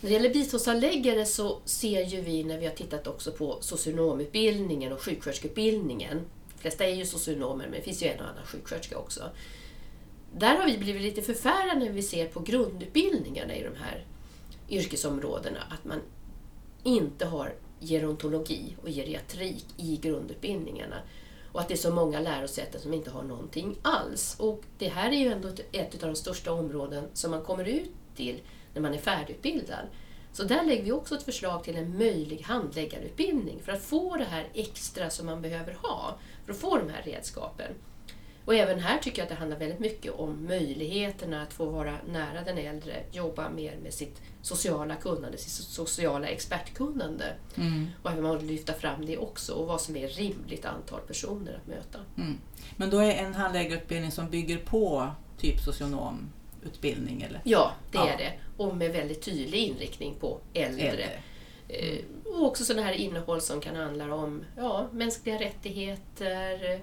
När 0.00 0.10
det 0.10 0.14
gäller 0.14 0.32
biståndshandläggare 0.32 1.26
så 1.26 1.60
ser 1.64 2.04
ju 2.04 2.20
vi 2.20 2.44
när 2.44 2.58
vi 2.58 2.66
har 2.66 2.74
tittat 2.74 3.06
också 3.06 3.32
på 3.32 3.58
socionomutbildningen 3.60 4.92
och 4.92 5.02
sjuksköterskeutbildningen. 5.02 6.18
De 6.54 6.60
flesta 6.60 6.84
är 6.84 6.94
ju 6.94 7.06
socionomer, 7.06 7.64
men 7.64 7.72
det 7.72 7.82
finns 7.82 8.02
ju 8.02 8.06
en 8.06 8.20
och 8.20 8.28
annan 8.28 8.46
sjuksköterska 8.46 8.98
också. 8.98 9.30
Där 10.36 10.56
har 10.56 10.66
vi 10.66 10.78
blivit 10.78 11.02
lite 11.02 11.22
förfärade 11.22 11.80
när 11.80 11.90
vi 11.90 12.02
ser 12.02 12.26
på 12.26 12.40
grundutbildningarna 12.40 13.56
i 13.56 13.62
de 13.62 13.76
här 13.76 14.04
yrkesområdena, 14.68 15.60
att 15.70 15.84
man 15.84 16.00
inte 16.82 17.26
har 17.26 17.52
gerontologi 17.80 18.76
och 18.82 18.88
geriatrik 18.88 19.64
i 19.76 19.96
grundutbildningarna. 19.96 20.96
Och 21.52 21.60
att 21.60 21.68
det 21.68 21.74
är 21.74 21.78
så 21.78 21.90
många 21.90 22.20
lärosäten 22.20 22.80
som 22.80 22.94
inte 22.94 23.10
har 23.10 23.22
någonting 23.22 23.76
alls. 23.82 24.36
Och 24.38 24.62
det 24.78 24.88
här 24.88 25.10
är 25.10 25.16
ju 25.16 25.32
ändå 25.32 25.48
ett, 25.48 25.60
ett 25.72 26.02
av 26.02 26.08
de 26.08 26.16
största 26.16 26.52
områden 26.52 27.04
som 27.12 27.30
man 27.30 27.42
kommer 27.42 27.64
ut 27.64 27.90
till 28.16 28.40
när 28.74 28.82
man 28.82 28.94
är 28.94 28.98
färdigutbildad. 28.98 29.86
Så 30.32 30.44
där 30.44 30.64
lägger 30.64 30.84
vi 30.84 30.92
också 30.92 31.14
ett 31.14 31.22
förslag 31.22 31.64
till 31.64 31.76
en 31.76 31.98
möjlig 31.98 32.42
handläggarutbildning 32.42 33.60
för 33.62 33.72
att 33.72 33.82
få 33.82 34.16
det 34.16 34.24
här 34.24 34.48
extra 34.54 35.10
som 35.10 35.26
man 35.26 35.42
behöver 35.42 35.72
ha 35.82 36.18
för 36.44 36.52
att 36.52 36.58
få 36.58 36.76
de 36.76 36.88
här 36.88 37.02
redskapen. 37.02 37.72
Och 38.50 38.56
även 38.56 38.80
här 38.80 38.98
tycker 38.98 39.18
jag 39.18 39.24
att 39.24 39.28
det 39.28 39.34
handlar 39.34 39.58
väldigt 39.58 39.78
mycket 39.78 40.12
om 40.12 40.46
möjligheterna 40.46 41.42
att 41.42 41.52
få 41.52 41.64
vara 41.66 41.96
nära 42.08 42.42
den 42.44 42.58
äldre, 42.58 43.02
jobba 43.12 43.50
mer 43.50 43.76
med 43.82 43.94
sitt 43.94 44.20
sociala 44.42 44.94
kunnande, 44.96 45.38
sitt 45.38 45.52
sociala 45.66 46.26
expertkunnande. 46.28 47.24
Mm. 47.56 47.86
Och 48.02 48.10
hur 48.10 48.22
man 48.22 48.46
lyfta 48.46 48.72
fram 48.72 49.06
det 49.06 49.18
också 49.18 49.52
och 49.52 49.66
vad 49.66 49.80
som 49.80 49.96
är 49.96 50.08
rimligt 50.08 50.64
antal 50.64 51.00
personer 51.00 51.60
att 51.62 51.66
möta. 51.66 51.98
Mm. 52.16 52.38
Men 52.76 52.90
då 52.90 52.98
är 52.98 53.14
en 53.14 53.34
handläggarutbildning 53.34 54.10
som 54.10 54.30
bygger 54.30 54.58
på 54.58 55.08
typ 55.38 55.60
socionomutbildning? 55.60 57.22
Eller? 57.22 57.40
Ja, 57.44 57.72
det 57.92 57.98
Ja. 57.98 58.08
är 58.08 58.18
det. 58.18 58.32
Och 58.56 58.76
med 58.76 58.92
väldigt 58.92 59.22
tydlig 59.22 59.58
inriktning 59.58 60.14
på 60.20 60.40
äldre. 60.54 60.82
Äldre. 60.88 61.08
Eh, 61.68 61.98
Och 62.24 62.46
också 62.46 62.64
sådana 62.64 62.86
här 62.86 62.92
innehåll 62.94 63.40
som 63.40 63.60
kan 63.60 63.76
handla 63.76 64.14
om 64.14 64.44
ja, 64.56 64.88
mänskliga 64.92 65.40
rättigheter, 65.40 66.80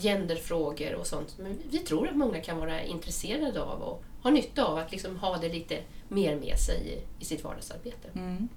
genderfrågor 0.00 0.94
och 0.94 1.06
sånt. 1.06 1.34
Men 1.38 1.58
vi 1.70 1.78
tror 1.78 2.08
att 2.08 2.16
många 2.16 2.40
kan 2.40 2.58
vara 2.58 2.82
intresserade 2.82 3.62
av 3.62 3.82
och 3.82 4.04
ha 4.22 4.30
nytta 4.30 4.64
av 4.64 4.78
att 4.78 4.92
liksom 4.92 5.16
ha 5.16 5.36
det 5.36 5.48
lite 5.48 5.78
mer 6.08 6.36
med 6.36 6.58
sig 6.58 6.76
i, 6.86 7.22
i 7.22 7.24
sitt 7.24 7.44
vardagsarbete. 7.44 8.08
Mm. 8.14 8.48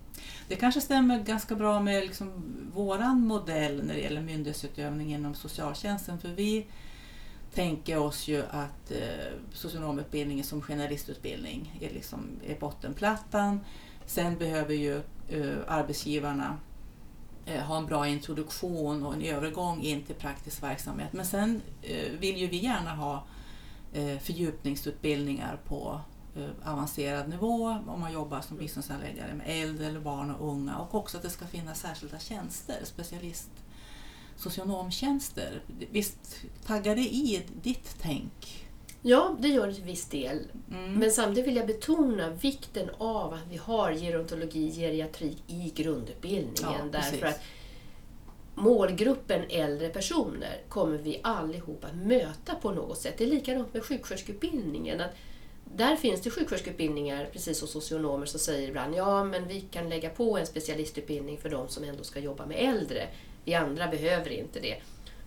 Det 0.48 0.56
kanske 0.56 0.82
stämmer 0.82 1.20
ganska 1.20 1.56
bra 1.56 1.80
med 1.80 2.03
liksom 2.03 2.44
våran 2.74 3.27
modell 3.27 3.84
när 3.84 3.94
det 3.94 4.00
gäller 4.00 4.22
myndighetsutövning 4.22 5.13
inom 5.13 5.36
socialtjänsten. 5.36 6.20
För 6.20 6.30
vi 6.30 6.65
tänker 7.53 7.98
oss 7.98 8.27
ju 8.27 8.44
att 8.51 8.91
eh, 8.91 9.34
socionomutbildningen 9.53 10.46
som 10.46 10.62
generalistutbildning 10.62 11.80
är, 11.82 11.94
liksom, 11.94 12.27
är 12.48 12.60
bottenplattan. 12.60 13.60
Sen 14.06 14.38
behöver 14.38 14.74
ju 14.74 14.96
eh, 15.30 15.58
arbetsgivarna 15.68 16.58
Eh, 17.46 17.62
ha 17.62 17.78
en 17.78 17.86
bra 17.86 18.08
introduktion 18.08 19.06
och 19.06 19.14
en 19.14 19.22
övergång 19.22 19.82
in 19.82 20.04
till 20.04 20.16
praktisk 20.16 20.64
verksamhet. 20.64 21.14
Men 21.14 21.26
sen 21.26 21.62
eh, 21.82 22.12
vill 22.20 22.38
ju 22.38 22.48
vi 22.48 22.58
gärna 22.58 22.96
ha 22.96 23.24
eh, 23.94 24.18
fördjupningsutbildningar 24.18 25.60
på 25.68 26.02
avancerad 26.64 27.30
nivå 27.30 27.78
om 27.88 28.00
man 28.00 28.14
jobbar 28.14 28.42
som 28.42 28.58
biståndsanläggare 28.58 29.34
med 29.34 29.46
äldre 29.64 29.88
eller 29.88 30.00
barn 30.00 30.32
och 30.32 30.52
unga 30.52 30.78
och 30.78 30.96
också 30.96 31.18
att 31.18 31.24
det 31.24 31.30
ska 31.30 31.46
finnas 31.48 31.80
särskilda 31.80 32.20
tjänster, 32.20 32.80
specialist 32.84 33.50
socionomtjänster. 34.36 35.62
Visst 35.92 36.36
taggar 36.66 36.96
det 36.96 37.02
i 37.02 37.46
ditt 37.62 37.96
tänk? 38.02 38.68
Ja, 39.01 39.36
det 39.39 39.48
gör 39.48 39.67
det 39.67 39.74
till 39.74 39.84
viss 39.84 40.05
del. 40.05 40.39
Mm. 40.72 40.93
Men 40.93 41.12
samtidigt 41.12 41.48
vill 41.48 41.55
jag 41.55 41.67
betona 41.67 42.29
vikten 42.29 42.89
av 42.98 43.34
att 43.34 43.48
vi 43.50 43.58
har 43.58 43.93
gerontologi, 43.93 44.72
geriatrik 44.72 45.38
i 45.48 45.72
grundutbildningen. 45.75 46.53
Ja, 46.62 46.89
därför 46.91 47.27
att 47.27 47.39
målgruppen 48.55 49.41
äldre 49.50 49.89
personer 49.89 50.62
kommer 50.70 50.98
vi 50.98 51.20
allihopa 51.24 51.88
möta 51.93 52.55
på 52.55 52.72
något 52.72 52.98
sätt. 52.98 53.13
Det 53.17 53.24
är 53.24 53.27
likadant 53.27 53.74
med 53.74 53.84
sjuksköterskeutbildningen. 53.84 55.01
Att 55.01 55.12
där 55.75 55.96
finns 55.96 56.22
det 56.22 56.29
sjuksköterskeutbildningar, 56.29 57.29
precis 57.31 57.60
som 57.60 57.67
socionomer, 57.67 58.25
som 58.25 58.39
säger 58.39 58.67
ibland 58.67 58.96
ja 58.96 59.24
men 59.24 59.48
vi 59.48 59.62
kan 59.62 59.89
lägga 59.89 60.10
på 60.10 60.38
en 60.38 60.46
specialistutbildning 60.46 61.38
för 61.38 61.50
de 61.50 61.70
som 61.70 61.84
ändå 61.84 62.03
ska 62.03 62.20
jobba 62.20 62.46
med 62.46 62.58
äldre. 62.60 63.08
Vi 63.46 63.53
andra 63.53 63.88
behöver 63.88 64.29
inte 64.29 64.60
det. 64.60 64.75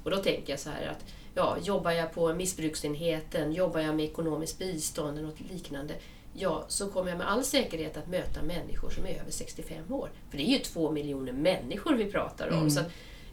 Och 0.04 0.10
då 0.10 0.16
tänker 0.16 0.52
jag 0.52 0.60
så 0.60 0.70
här 0.70 0.86
att 0.86 1.04
ja, 1.34 1.56
jobbar 1.62 1.90
jag 1.90 2.12
på 2.12 2.34
missbruksenheten, 2.34 3.52
jobbar 3.52 3.80
jag 3.80 3.94
med 3.94 4.04
ekonomiskt 4.04 4.58
bistånd 4.58 5.18
eller 5.18 5.28
något 5.28 5.40
liknande, 5.40 5.94
ja, 6.32 6.64
så 6.68 6.88
kommer 6.88 7.10
jag 7.10 7.18
med 7.18 7.30
all 7.30 7.44
säkerhet 7.44 7.96
att 7.96 8.06
möta 8.06 8.42
människor 8.42 8.90
som 8.90 9.06
är 9.06 9.20
över 9.20 9.30
65 9.30 9.92
år. 9.92 10.08
För 10.30 10.36
det 10.36 10.42
är 10.42 10.52
ju 10.52 10.58
två 10.58 10.90
miljoner 10.90 11.32
människor 11.32 11.94
vi 11.94 12.12
pratar 12.12 12.48
om. 12.48 12.54
Mm. 12.54 12.70
Så 12.70 12.80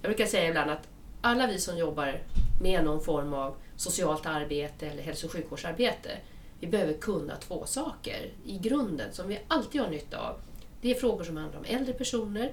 jag 0.02 0.10
brukar 0.10 0.26
säga 0.26 0.50
ibland 0.50 0.72
att 0.72 0.88
alla 1.22 1.48
vi 1.48 1.60
som 1.60 1.78
jobbar 1.78 2.22
med 2.62 2.84
någon 2.84 3.04
form 3.04 3.34
av 3.34 3.56
socialt 3.76 4.26
arbete 4.26 4.88
eller 4.88 5.04
hälso 5.04 5.28
och 5.28 5.34
sjukvårdsarbete, 5.34 6.10
vi 6.60 6.68
behöver 6.68 6.94
kunna 6.94 7.36
två 7.36 7.66
saker 7.66 8.32
i 8.46 8.58
grunden 8.58 9.14
som 9.14 9.28
vi 9.28 9.40
alltid 9.48 9.82
har 9.82 9.90
nytta 9.90 10.18
av. 10.18 10.36
Det 10.82 10.92
är 10.92 10.96
frågor 10.96 11.24
som 11.24 11.38
handlar 11.38 11.60
om 11.60 11.66
äldre 11.68 11.94
personer 11.94 12.52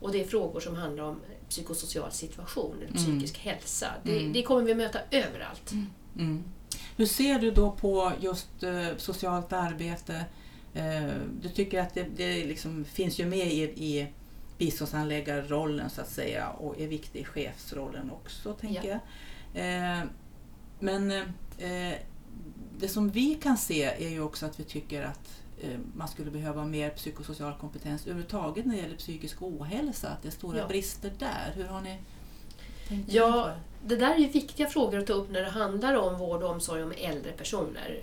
och 0.00 0.12
det 0.12 0.20
är 0.20 0.26
frågor 0.28 0.60
som 0.60 0.74
handlar 0.76 1.04
om 1.04 1.20
psykosocial 1.48 2.12
situation 2.12 2.76
eller 2.82 2.96
psykisk 2.98 3.38
hälsa. 3.38 3.86
Det, 4.02 4.18
Mm. 4.18 4.32
det 4.32 4.42
kommer 4.42 4.62
vi 4.62 4.74
möta 4.74 4.98
överallt. 5.10 5.72
Mm. 6.18 6.44
Hur 6.96 7.06
ser 7.06 7.38
du 7.38 7.50
då 7.50 7.70
på 7.70 8.12
just 8.20 8.62
eh, 8.62 8.86
socialt 8.96 9.52
arbete? 9.52 10.24
Eh, 10.74 11.08
du 11.42 11.48
tycker 11.48 11.80
att 11.80 11.94
det, 11.94 12.06
det 12.16 12.44
liksom 12.44 12.84
finns 12.84 13.20
ju 13.20 13.26
med 13.26 13.52
i, 13.52 13.62
i 13.62 14.06
biståndsanläggarrollen 14.58 15.90
så 15.90 16.00
att 16.00 16.10
säga 16.10 16.48
och 16.48 16.80
är 16.80 16.86
viktig 16.88 17.20
i 17.20 17.24
chefsrollen 17.24 18.10
också 18.10 18.52
tänker 18.52 18.88
jag. 18.88 19.00
Eh, 19.64 20.04
men 20.80 21.10
eh, 21.58 21.94
det 22.78 22.88
som 22.88 23.10
vi 23.10 23.34
kan 23.34 23.56
se 23.56 23.82
är 23.84 24.08
ju 24.08 24.20
också 24.20 24.46
att 24.46 24.60
vi 24.60 24.64
tycker 24.64 25.02
att 25.02 25.42
man 25.94 26.08
skulle 26.08 26.30
behöva 26.30 26.64
mer 26.64 26.90
psykosocial 26.90 27.52
kompetens 27.60 28.02
överhuvudtaget 28.06 28.66
när 28.66 28.76
det 28.76 28.82
gäller 28.82 28.96
psykisk 28.96 29.42
ohälsa, 29.42 30.08
att 30.08 30.22
det 30.22 30.28
är 30.28 30.32
stora 30.32 30.58
Ja. 30.58 30.66
brister 30.68 31.12
där. 31.18 31.52
Hur 31.54 31.64
har 31.64 31.80
ni 31.80 31.96
tänkt 32.88 33.12
Ja, 33.12 33.50
det? 33.86 33.94
Det 33.94 34.00
där 34.00 34.14
är 34.14 34.18
ju 34.18 34.28
viktiga 34.28 34.66
frågor 34.66 34.98
att 34.98 35.06
ta 35.06 35.12
upp 35.12 35.30
när 35.30 35.40
det 35.42 35.50
handlar 35.50 35.94
om 35.94 36.18
vård 36.18 36.42
och 36.42 36.50
omsorg 36.50 36.82
om 36.82 36.92
äldre 36.98 37.32
personer. 37.32 38.00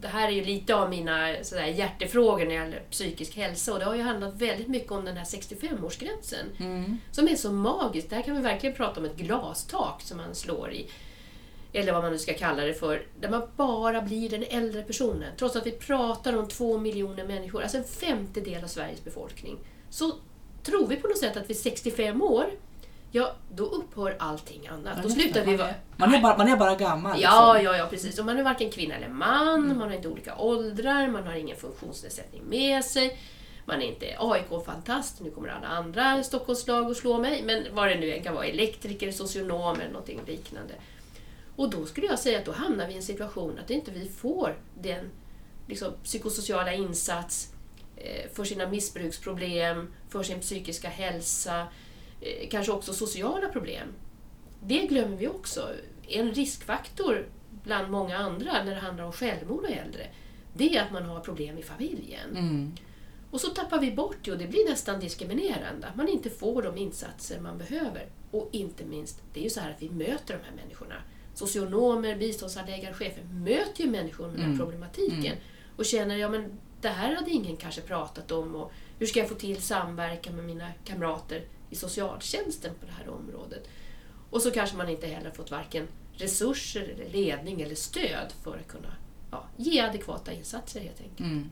Det 0.00 0.08
här 0.08 0.28
är 0.28 0.32
ju 0.32 0.44
lite 0.44 0.74
av 0.74 0.90
mina 0.90 1.34
sådär, 1.42 1.66
hjärtefrågor 1.66 2.38
när 2.38 2.46
det 2.46 2.54
gäller 2.54 2.82
psykisk 2.90 3.36
hälsa 3.36 3.72
och 3.72 3.78
det 3.78 3.84
har 3.84 3.94
ju 3.94 4.02
handlat 4.02 4.34
väldigt 4.34 4.68
mycket 4.68 4.92
om 4.92 5.04
den 5.04 5.16
här 5.16 5.24
65-årsgränsen 5.24 6.44
Mm. 6.60 6.98
som 7.10 7.28
är 7.28 7.36
så 7.36 7.52
magisk. 7.52 8.10
Där 8.10 8.22
kan 8.22 8.36
vi 8.36 8.42
verkligen 8.42 8.76
prata 8.76 9.00
om 9.00 9.06
ett 9.06 9.16
glastak 9.16 10.02
som 10.02 10.16
man 10.16 10.34
slår 10.34 10.72
i. 10.72 10.90
Eller 11.72 11.92
vad 11.92 12.02
man 12.02 12.12
nu 12.12 12.18
ska 12.18 12.34
kalla 12.34 12.64
det 12.64 12.74
för. 12.74 13.02
Där 13.20 13.28
man 13.28 13.42
bara 13.56 14.02
blir 14.02 14.30
den 14.30 14.42
äldre 14.42 14.82
personen. 14.82 15.32
Trots 15.38 15.56
att 15.56 15.66
vi 15.66 15.70
pratar 15.72 16.36
om 16.36 16.48
två 16.48 16.78
miljoner 16.78 17.24
människor, 17.24 17.62
alltså 17.62 17.78
en 17.78 17.84
femtedel 17.84 18.64
av 18.64 18.68
Sveriges 18.68 19.04
befolkning. 19.04 19.58
Så 19.90 20.12
tror 20.62 20.86
vi 20.86 20.96
på 20.96 21.08
något 21.08 21.18
sätt 21.18 21.36
att 21.36 21.50
vid 21.50 21.58
65 21.58 22.22
år, 22.22 22.46
ja 23.10 23.32
då 23.54 23.64
upphör 23.64 24.16
allting 24.18 24.68
annat. 24.68 24.92
Ja, 24.96 25.02
Då 25.02 25.08
slutar 25.08 25.40
vi 25.40 25.46
man, 25.46 25.56
vara... 25.56 25.68
är, 25.68 25.74
man, 25.96 26.14
är 26.14 26.20
bara, 26.20 26.38
man 26.38 26.48
är 26.48 26.56
bara 26.56 26.74
gammal. 26.74 27.20
Ja, 27.20 27.52
liksom. 27.54 27.72
ja, 27.72 27.78
ja, 27.78 27.86
precis. 27.90 28.18
Och 28.18 28.24
man 28.26 28.38
är 28.38 28.42
varken 28.42 28.70
kvinna 28.70 28.94
eller 28.94 29.08
man, 29.08 29.78
man 29.78 29.88
har 29.88 29.96
inte 29.96 30.08
olika 30.08 30.36
åldrar, 30.36 31.08
man 31.08 31.26
har 31.26 31.34
ingen 31.34 31.56
funktionsnedsättning 31.56 32.42
med 32.48 32.84
sig. 32.84 33.18
Man 33.64 33.82
är 33.82 33.86
inte 33.86 34.16
AIK-fantast, 34.18 35.20
nu 35.20 35.30
kommer 35.30 35.48
alla 35.48 35.66
andra 35.66 36.22
Stockholmslag 36.22 36.90
att 36.90 36.96
slå 36.96 37.18
mig, 37.18 37.42
men 37.42 37.64
vad 37.72 37.88
det 37.88 37.94
nu 37.94 38.12
än 38.12 38.22
kan 38.22 38.34
vara, 38.34 38.46
elektriker, 38.46 39.12
socionom 39.12 39.80
eller 39.80 39.90
någonting 39.90 40.20
liknande. 40.26 40.74
Och 41.58 41.70
då 41.70 41.86
skulle 41.86 42.06
jag 42.06 42.18
säga 42.18 42.38
att 42.38 42.44
då 42.44 42.52
hamnar 42.52 42.86
vi 42.86 42.92
i 42.92 42.96
en 42.96 43.02
situation 43.02 43.58
att 43.58 43.70
inte 43.70 43.90
vi 43.90 44.08
får 44.08 44.58
den 44.80 45.10
liksom, 45.66 45.92
psykosociala 46.04 46.74
insats 46.74 47.52
eh, 47.96 48.30
för 48.32 48.44
sina 48.44 48.68
missbruksproblem, 48.68 49.92
för 50.08 50.22
sin 50.22 50.40
psykiska 50.40 50.88
hälsa, 50.88 51.66
eh, 52.20 52.48
kanske 52.50 52.72
också 52.72 52.92
sociala 52.92 53.48
problem. 53.48 53.88
Det 54.62 54.86
glömmer 54.86 55.16
vi 55.16 55.28
också. 55.28 55.68
En 56.08 56.34
riskfaktor 56.34 57.28
bland 57.64 57.90
många 57.90 58.16
andra 58.18 58.64
när 58.64 58.74
det 58.74 58.80
handlar 58.80 59.04
om 59.04 59.12
självmord 59.12 59.64
och 59.64 59.70
äldre, 59.70 60.06
det 60.54 60.76
är 60.76 60.82
att 60.82 60.92
man 60.92 61.02
har 61.02 61.20
problem 61.20 61.58
i 61.58 61.62
familjen. 61.62 62.30
Mm. 62.30 62.72
Och 63.30 63.40
så 63.40 63.48
tappar 63.48 63.80
vi 63.80 63.92
bort 63.92 64.16
det 64.22 64.32
och 64.32 64.38
det 64.38 64.46
blir 64.46 64.70
nästan 64.70 65.00
diskriminerande. 65.00 65.86
Att 65.86 65.96
man 65.96 66.08
inte 66.08 66.30
får 66.30 66.62
de 66.62 66.78
insatser 66.78 67.40
man 67.40 67.58
behöver. 67.58 68.08
Och 68.30 68.48
inte 68.52 68.84
minst, 68.84 69.22
det 69.32 69.40
är 69.40 69.44
ju 69.44 69.50
så 69.50 69.60
här 69.60 69.70
att 69.70 69.82
vi 69.82 69.90
möter 69.90 70.38
de 70.38 70.44
här 70.44 70.56
människorna. 70.56 70.94
Socionomer, 71.38 72.16
biståndsanläggare, 72.16 72.94
chefer 72.94 73.22
möter 73.24 73.84
ju 73.84 73.90
människor 73.90 74.24
med 74.26 74.34
den 74.34 74.40
här 74.40 74.46
Mm. 74.48 74.58
problematiken. 74.58 75.24
Mm. 75.32 75.38
Och 75.76 75.84
känner, 75.84 76.16
ja 76.16 76.28
men 76.28 76.50
det 76.80 76.88
här 76.88 77.14
hade 77.14 77.30
ingen 77.30 77.56
kanske 77.56 77.80
pratat 77.80 78.32
om 78.32 78.54
och 78.54 78.72
hur 78.98 79.06
ska 79.06 79.18
jag 79.18 79.28
få 79.28 79.34
till 79.34 79.62
samverkan 79.62 80.36
med 80.36 80.44
mina 80.44 80.68
kamrater 80.84 81.44
i 81.70 81.76
socialtjänsten 81.76 82.74
på 82.80 82.86
det 82.86 82.92
här 82.92 83.08
området? 83.08 83.68
Och 84.30 84.42
så 84.42 84.50
kanske 84.50 84.76
man 84.76 84.88
inte 84.88 85.06
heller 85.06 85.30
fått 85.30 85.50
varken 85.50 85.88
resurser, 86.12 86.82
eller 86.82 87.10
ledning 87.10 87.60
eller 87.60 87.74
stöd 87.74 88.32
för 88.42 88.56
att 88.58 88.68
kunna 88.68 88.92
ja, 89.30 89.44
ge 89.56 89.80
adekvata 89.80 90.32
insatser 90.32 90.80
helt 90.80 91.00
enkelt. 91.00 91.20
Mm. 91.20 91.50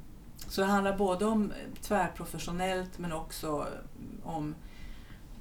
Så 0.48 0.60
det 0.60 0.66
handlar 0.66 0.96
både 0.96 1.24
om 1.24 1.52
tvärprofessionellt 1.82 2.98
men 2.98 3.12
också 3.12 3.66
om 4.24 4.54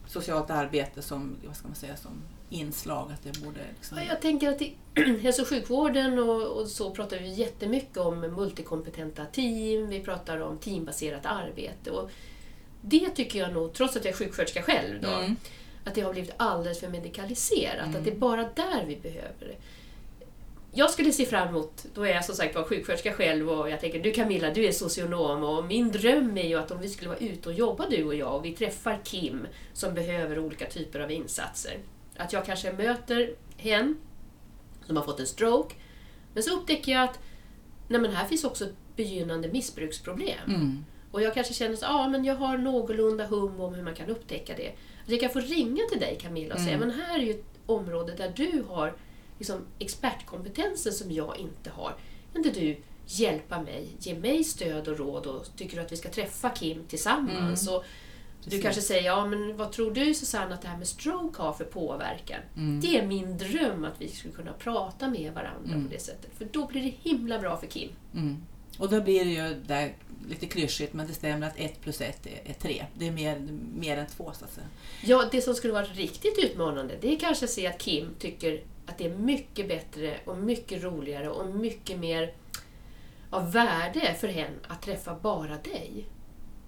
socialt 0.08 0.50
arbete 0.50 1.02
som, 1.02 1.36
vad 1.48 1.56
ska 1.56 1.68
man 1.68 1.76
säga, 1.76 1.98
som 1.98 2.12
inslag. 2.50 3.12
Att 3.12 3.24
det 3.24 3.40
borde 3.44 3.60
liksom... 3.76 3.98
Ja, 3.98 4.04
jag 4.10 4.22
tänker 4.22 4.50
att 4.50 4.62
i 4.62 4.76
hälso 5.22 5.42
och 5.42 5.48
sjukvården 5.48 6.20
och, 6.20 6.42
och 6.62 6.68
så 6.68 6.92
pratar 6.92 7.18
vi 7.18 7.30
jättemycket 7.30 7.98
om 7.98 8.20
multikompetenta 8.20 9.26
team, 9.26 9.88
vi 9.90 10.00
pratar 10.00 10.40
om 10.40 10.58
teambaserat 10.58 11.26
arbete. 11.26 11.92
Och 11.92 12.10
det 12.82 13.10
tycker 13.10 13.40
jag 13.40 13.54
nog, 13.54 13.74
trots 13.74 13.96
att 13.98 14.06
jag 14.06 14.14
är 14.14 14.18
sjuksköterska 14.18 14.62
själv, 14.62 15.02
då, 15.02 15.10
Mm. 15.10 15.36
att 15.84 15.96
det 15.96 16.02
har 16.02 16.14
blivit 16.14 16.32
alldeles 16.38 16.80
för 16.80 16.88
medikaliserat. 16.88 17.86
Mm. 17.86 17.96
Att 17.96 18.04
det 18.06 18.12
är 18.12 18.16
bara 18.16 18.42
där 18.44 18.86
vi 18.88 18.96
behöver 18.96 19.40
det. 19.40 19.56
jag 20.74 20.92
skulle 20.92 21.12
se 21.12 21.26
fram 21.26 21.48
emot, 21.48 21.86
då 21.94 22.04
är 22.04 22.14
jag 22.14 22.26
som 22.26 22.36
sagt 22.36 22.56
var 22.56 22.64
sjuksköterska 22.64 23.14
själv 23.14 23.50
och 23.50 23.70
jag 23.70 23.80
tänker 23.80 24.00
du 24.00 24.12
Camilla, 24.12 24.52
du 24.54 24.66
är 24.66 24.72
socionom 24.72 25.44
och 25.44 25.66
min 25.66 25.92
dröm 25.92 26.38
är 26.38 26.48
ju 26.48 26.56
att 26.60 26.72
om 26.72 26.80
vi 26.82 26.90
skulle 26.90 27.10
vara 27.10 27.20
ute 27.20 27.50
och 27.50 27.56
jobba 27.56 27.90
du 27.90 28.04
och 28.04 28.16
jag 28.16 28.36
och 28.36 28.46
vi 28.46 28.52
träffar 28.52 29.00
Kim 29.04 29.48
som 29.74 29.94
behöver 29.94 30.40
olika 30.40 30.66
typer 30.66 31.00
av 31.00 31.12
insatser. 31.12 31.78
Att 32.18 32.34
jag 32.34 32.46
kanske 32.46 32.74
möter 32.74 33.36
hen 33.58 33.98
som 34.86 34.98
har 34.98 35.04
fått 35.04 35.20
en 35.20 35.28
stroke, 35.28 35.76
men 36.34 36.44
så 36.44 36.52
upptäcker 36.52 36.92
jag 36.92 37.04
att 37.04 37.20
nej 37.88 38.02
men 38.02 38.12
här 38.12 38.26
finns 38.26 38.44
också 38.44 38.68
begynnande 38.96 39.48
missbruksproblem. 39.52 40.48
Mm. 40.48 40.86
Och 41.12 41.22
jag 41.22 41.34
kanske 41.34 41.54
känner 41.54 41.74
att 41.74 41.84
ah, 41.84 42.08
men 42.08 42.26
jag 42.26 42.36
har 42.36 42.58
någorlunda 42.58 43.26
hum 43.26 43.60
om 43.62 43.74
hur 43.74 43.84
man 43.84 43.96
kan 43.96 44.10
upptäcka 44.10 44.54
det. 44.58 44.68
Att 45.06 45.12
jag 45.12 45.20
kan 45.20 45.30
få 45.30 45.40
ringa 45.40 45.84
till 45.92 46.00
dig 46.00 46.18
Camilla 46.22 46.56
och 46.56 46.62
säga 46.62 46.76
Mm. 46.76 46.88
men 46.88 47.00
här 47.00 47.20
är 47.20 47.24
ju 47.24 47.32
ett 47.32 47.46
område 47.66 48.14
där 48.18 48.34
du 48.36 48.64
har 48.70 48.94
liksom, 49.38 49.66
expertkompetensen 49.80 50.94
som 50.94 51.12
jag 51.12 51.38
inte 51.38 51.70
har. 51.70 51.96
Kan 52.34 52.46
inte 52.46 52.60
du 52.60 52.78
hjälpa 53.06 53.62
mig, 53.62 53.88
ge 54.00 54.16
mig 54.20 54.44
stöd 54.44 54.88
och 54.88 54.98
råd 54.98 55.26
och 55.26 55.46
tycker 55.56 55.76
du 55.76 55.82
att 55.84 55.92
vi 55.92 55.98
ska 55.98 56.10
träffa 56.10 56.50
Kim 56.50 56.84
tillsammans? 56.88 57.68
Och 57.70 57.84
du 58.46 58.50
Precis. 58.50 58.64
kanske 58.64 58.82
säger, 58.82 59.04
ja 59.06 59.26
men 59.28 59.58
vad 59.58 59.72
tror 59.72 59.92
du 59.92 60.14
Susanne 60.14 60.54
att 60.54 60.62
det 60.62 60.68
här 60.68 60.78
med 60.78 60.88
stroke 60.88 61.42
har 61.42 61.54
för 61.54 61.64
påverkan? 61.66 62.40
Mm. 62.58 62.82
Det 62.82 62.98
är 63.00 63.06
min 63.08 63.38
dröm 63.38 63.86
att 63.86 64.02
vi 64.02 64.10
skulle 64.10 64.34
kunna 64.34 64.54
prata 64.54 65.08
med 65.10 65.34
varandra 65.34 65.74
Mm. 65.74 65.86
på 65.88 65.94
det 65.94 66.00
sättet. 66.00 66.32
För 66.38 66.46
då 66.52 66.68
blir 66.68 66.82
det 66.84 67.10
himla 67.10 67.40
bra 67.40 67.58
för 67.58 67.68
Kim. 67.68 67.90
Mm. 68.14 68.38
Och 68.80 68.90
då 68.90 69.02
blir 69.02 69.26
det 69.26 69.32
ju 69.32 69.62
där, 69.68 69.94
lite 70.30 70.46
klyschigt, 70.46 70.94
men 70.94 71.08
det 71.08 71.14
stämmer 71.14 71.48
att 71.48 71.60
ett 71.60 71.82
plus 71.82 72.02
ett 72.02 72.26
är, 72.28 72.50
är 72.50 72.54
tre. 72.54 72.86
Det 72.98 73.08
är 73.08 73.12
mer, 73.12 73.40
mer 73.76 73.98
än 73.98 74.08
två 74.08 74.32
så 74.40 74.46
att 74.46 74.54
säga. 74.54 74.68
Ja, 75.04 75.30
det 75.32 75.42
som 75.42 75.56
skulle 75.56 75.74
vara 75.74 75.86
riktigt 75.86 76.38
utmanande, 76.44 76.96
det 77.02 77.14
är 77.16 77.20
kanske 77.20 77.46
att 77.46 77.52
se 77.52 77.68
att 77.68 77.78
Kim 77.78 78.10
tycker 78.20 78.64
att 78.86 78.98
det 78.98 79.06
är 79.06 79.16
mycket 79.18 79.68
bättre 79.68 80.18
och 80.26 80.38
mycket 80.38 80.84
roligare 80.84 81.30
och 81.30 81.56
mycket 81.56 82.00
mer 82.00 82.34
av 83.30 83.52
värde 83.52 84.16
för 84.20 84.28
henne 84.28 84.56
att 84.68 84.82
träffa 84.82 85.16
bara 85.22 85.58
dig. 85.58 86.06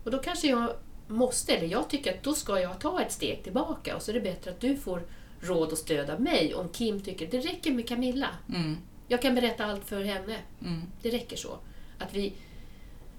Och 0.03 0.11
då 0.11 0.17
kanske 0.17 0.47
jag 0.47 0.69
måste, 1.07 1.55
eller 1.55 1.67
jag 1.67 1.89
tycker 1.89 2.13
att 2.13 2.23
då 2.23 2.33
ska 2.33 2.59
jag 2.59 2.79
ta 2.79 3.01
ett 3.01 3.11
steg 3.11 3.43
tillbaka 3.43 3.95
och 3.95 4.01
så 4.01 4.11
är 4.11 4.13
det 4.13 4.21
bättre 4.21 4.51
att 4.51 4.59
du 4.59 4.75
får 4.77 5.01
råd 5.41 5.71
och 5.71 5.77
stöd 5.77 6.09
av 6.09 6.21
mig 6.21 6.55
om 6.55 6.69
Kim 6.69 7.01
tycker 7.01 7.27
det 7.27 7.39
räcker 7.39 7.71
med 7.71 7.87
Camilla. 7.87 8.27
Mm. 8.55 8.77
Jag 9.07 9.21
kan 9.21 9.35
berätta 9.35 9.65
allt 9.65 9.85
för 9.85 10.03
henne. 10.03 10.37
Mm. 10.61 10.81
Det 11.01 11.09
räcker 11.09 11.35
så. 11.37 11.57
Att 11.99 12.13
vi 12.13 12.33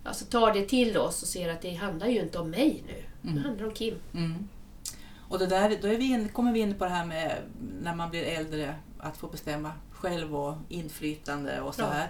alltså, 0.05 0.25
tar 0.25 0.55
det 0.55 0.67
till 0.69 0.97
oss 0.99 1.23
och 1.23 1.29
ser 1.29 1.49
att 1.53 1.63
det 1.63 1.75
handlar 1.75 2.07
ju 2.07 2.21
inte 2.21 2.39
om 2.39 2.51
mig 2.51 2.83
nu. 2.87 3.03
Det 3.23 3.29
Mm. 3.31 3.45
handlar 3.45 3.67
om 3.67 3.73
Kim. 3.75 3.95
Mm. 4.15 4.49
Och 5.29 5.39
det 5.39 5.47
där, 5.47 5.79
då 5.83 5.89
är 5.89 5.97
vi 5.97 6.05
in, 6.13 6.29
kommer 6.29 6.53
vi 6.53 6.61
in 6.61 6.75
på 6.75 6.85
det 6.85 6.91
här 6.91 7.07
med 7.07 7.37
när 7.83 7.95
man 7.95 8.11
blir 8.11 8.23
äldre, 8.23 8.75
att 8.99 9.17
få 9.17 9.27
bestämma 9.27 9.73
själv 9.91 10.37
och 10.37 10.55
inflytande 10.69 11.61
och 11.61 11.75
så 11.75 11.83
Ja. 11.83 11.87
här. 11.87 12.09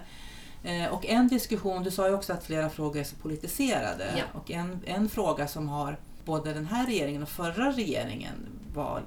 Eh, 0.63 0.93
och 0.93 1.05
en 1.05 1.27
diskussion, 1.27 1.83
du 1.83 1.91
sa 1.91 2.07
ju 2.07 2.13
också 2.13 2.33
att 2.33 2.43
flera 2.43 2.69
frågor 2.69 2.99
är 2.99 3.03
så 3.03 3.15
politiserade. 3.15 4.13
Ja. 4.17 4.23
Och 4.39 4.51
en, 4.51 4.79
en 4.85 5.09
fråga 5.09 5.47
som 5.47 5.69
har 5.69 5.97
både 6.25 6.53
den 6.53 6.65
här 6.65 6.85
regeringen 6.85 7.23
och 7.23 7.29
förra 7.29 7.71
regeringen 7.71 8.35
var 8.73 9.01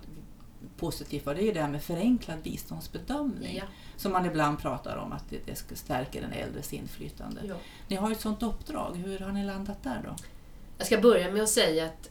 positiv 0.77 1.21
för, 1.21 1.35
det 1.35 1.43
är 1.43 1.45
ju 1.45 1.53
det 1.53 1.61
här 1.61 1.69
med 1.69 1.83
förenklad 1.83 2.39
biståndsbedömning. 2.43 3.57
Ja, 3.57 3.65
Som 3.97 4.13
man 4.13 4.27
ibland 4.27 4.59
pratar 4.59 4.97
om, 4.97 5.13
att 5.13 5.31
det, 5.31 5.39
det 5.47 5.77
stärka 5.79 6.21
den 6.21 6.33
äldres 6.33 6.73
inflytande. 6.73 7.41
ja. 7.45 7.55
Ni 7.89 7.97
har 7.97 8.09
ju 8.09 8.13
ett 8.13 8.21
sådant 8.21 8.43
uppdrag, 8.43 8.97
hur 8.97 9.19
har 9.19 9.33
ni 9.33 9.45
landat 9.45 9.83
där 9.83 10.01
då? 10.05 10.17
Jag 10.79 10.87
ska 10.87 10.99
börja 10.99 11.31
med 11.31 11.43
att 11.43 11.49
säga 11.49 11.85
att 11.85 12.11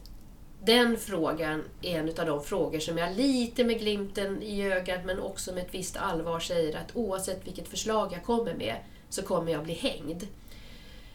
den 0.64 0.96
frågan 0.96 1.64
är 1.82 1.98
en 1.98 2.08
av 2.08 2.26
de 2.26 2.44
frågor 2.44 2.78
som 2.78 2.98
jag 2.98 3.16
lite 3.16 3.64
med 3.64 3.78
glimten 3.78 4.42
i 4.42 4.62
ögat 4.72 5.04
men 5.04 5.18
också 5.18 5.52
med 5.52 5.62
ett 5.62 5.74
visst 5.74 5.96
allvar 5.96 6.40
säger 6.40 6.76
att 6.76 6.96
oavsett 6.96 7.46
vilket 7.46 7.68
förslag 7.68 8.12
jag 8.12 8.24
kommer 8.24 8.54
med 8.54 8.76
så 9.12 9.22
kommer 9.22 9.52
jag 9.52 9.64
bli 9.64 9.74
hängd. 9.74 10.26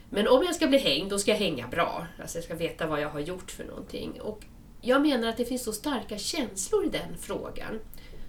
Men 0.09 0.27
om 0.27 0.43
jag 0.43 0.55
ska 0.55 0.67
bli 0.67 0.77
hängd, 0.77 1.09
då 1.09 1.19
ska 1.19 1.31
jag 1.31 1.37
hänga 1.37 1.67
bra. 1.67 2.07
Alltså 2.21 2.37
jag 2.37 2.45
ska 2.45 2.55
veta 2.55 2.87
vad 2.87 3.01
jag 3.01 3.09
har 3.09 3.19
gjort 3.19 3.51
för 3.51 3.63
någonting. 3.63 4.21
Och 4.21 4.45
jag 4.81 5.01
menar 5.01 5.27
att 5.27 5.37
det 5.37 5.45
finns 5.45 5.63
så 5.63 5.73
starka 5.73 6.17
känslor 6.17 6.85
i 6.85 6.89
den 6.89 7.17
frågan 7.19 7.79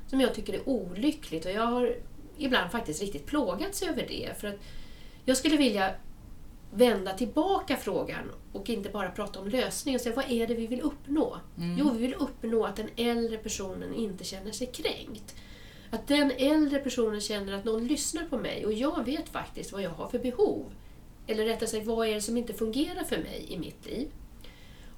som 0.07 0.21
jag 0.21 0.35
tycker 0.35 0.53
är 0.53 0.69
olyckligt 0.69 1.47
och 1.47 1.53
jag 1.53 1.67
har 1.67 1.97
ibland 2.39 2.71
faktiskt 2.71 3.01
riktigt 3.01 3.27
plågats 3.27 3.83
över 3.83 4.05
det. 4.09 4.41
För 4.41 4.49
att 4.49 4.57
jag 5.25 5.37
skulle 5.37 5.57
vilja 5.57 5.95
vända 6.71 7.13
tillbaka 7.13 7.77
frågan 7.77 8.31
och 8.53 8.71
inte 8.71 8.89
bara 8.89 9.11
prata 9.11 9.41
om 9.41 9.49
lösning 9.49 9.95
och 9.95 10.01
säga 10.01 10.17
vad 10.17 10.31
är 10.31 10.47
det 10.47 10.55
vi 10.55 10.67
vill 10.67 10.81
uppnå? 10.81 11.41
Jo, 11.79 11.91
vi 11.91 11.99
vill 11.99 12.15
uppnå 12.15 12.65
att 12.65 12.77
den 12.77 12.89
äldre 12.97 13.39
personen 13.39 13.95
inte 13.95 14.25
känner 14.25 14.53
sig 14.53 14.67
kränkt. 14.67 15.35
Att 15.91 16.07
den 16.07 16.31
äldre 16.31 16.79
personen 16.79 17.21
känner 17.21 17.53
att 17.53 17.65
någon 17.65 17.87
lyssnar 17.87 18.25
på 18.25 18.39
mig 18.39 18.67
och 18.67 18.73
jag 18.73 19.05
vet 19.05 19.29
faktiskt 19.29 19.73
vad 19.73 19.83
jag 19.83 19.91
har 19.91 20.09
för 20.09 20.19
behov. 20.19 20.73
Eller 21.27 21.45
rättare 21.45 21.69
sagt, 21.69 21.87
vad 21.87 22.09
är 22.09 22.15
det 22.15 22.21
som 22.21 22.37
inte 22.37 22.55
fungerar 22.55 23.05
för 23.05 23.19
mig 23.19 23.47
i 23.49 23.59
mitt 23.59 23.87
liv? 23.87 24.09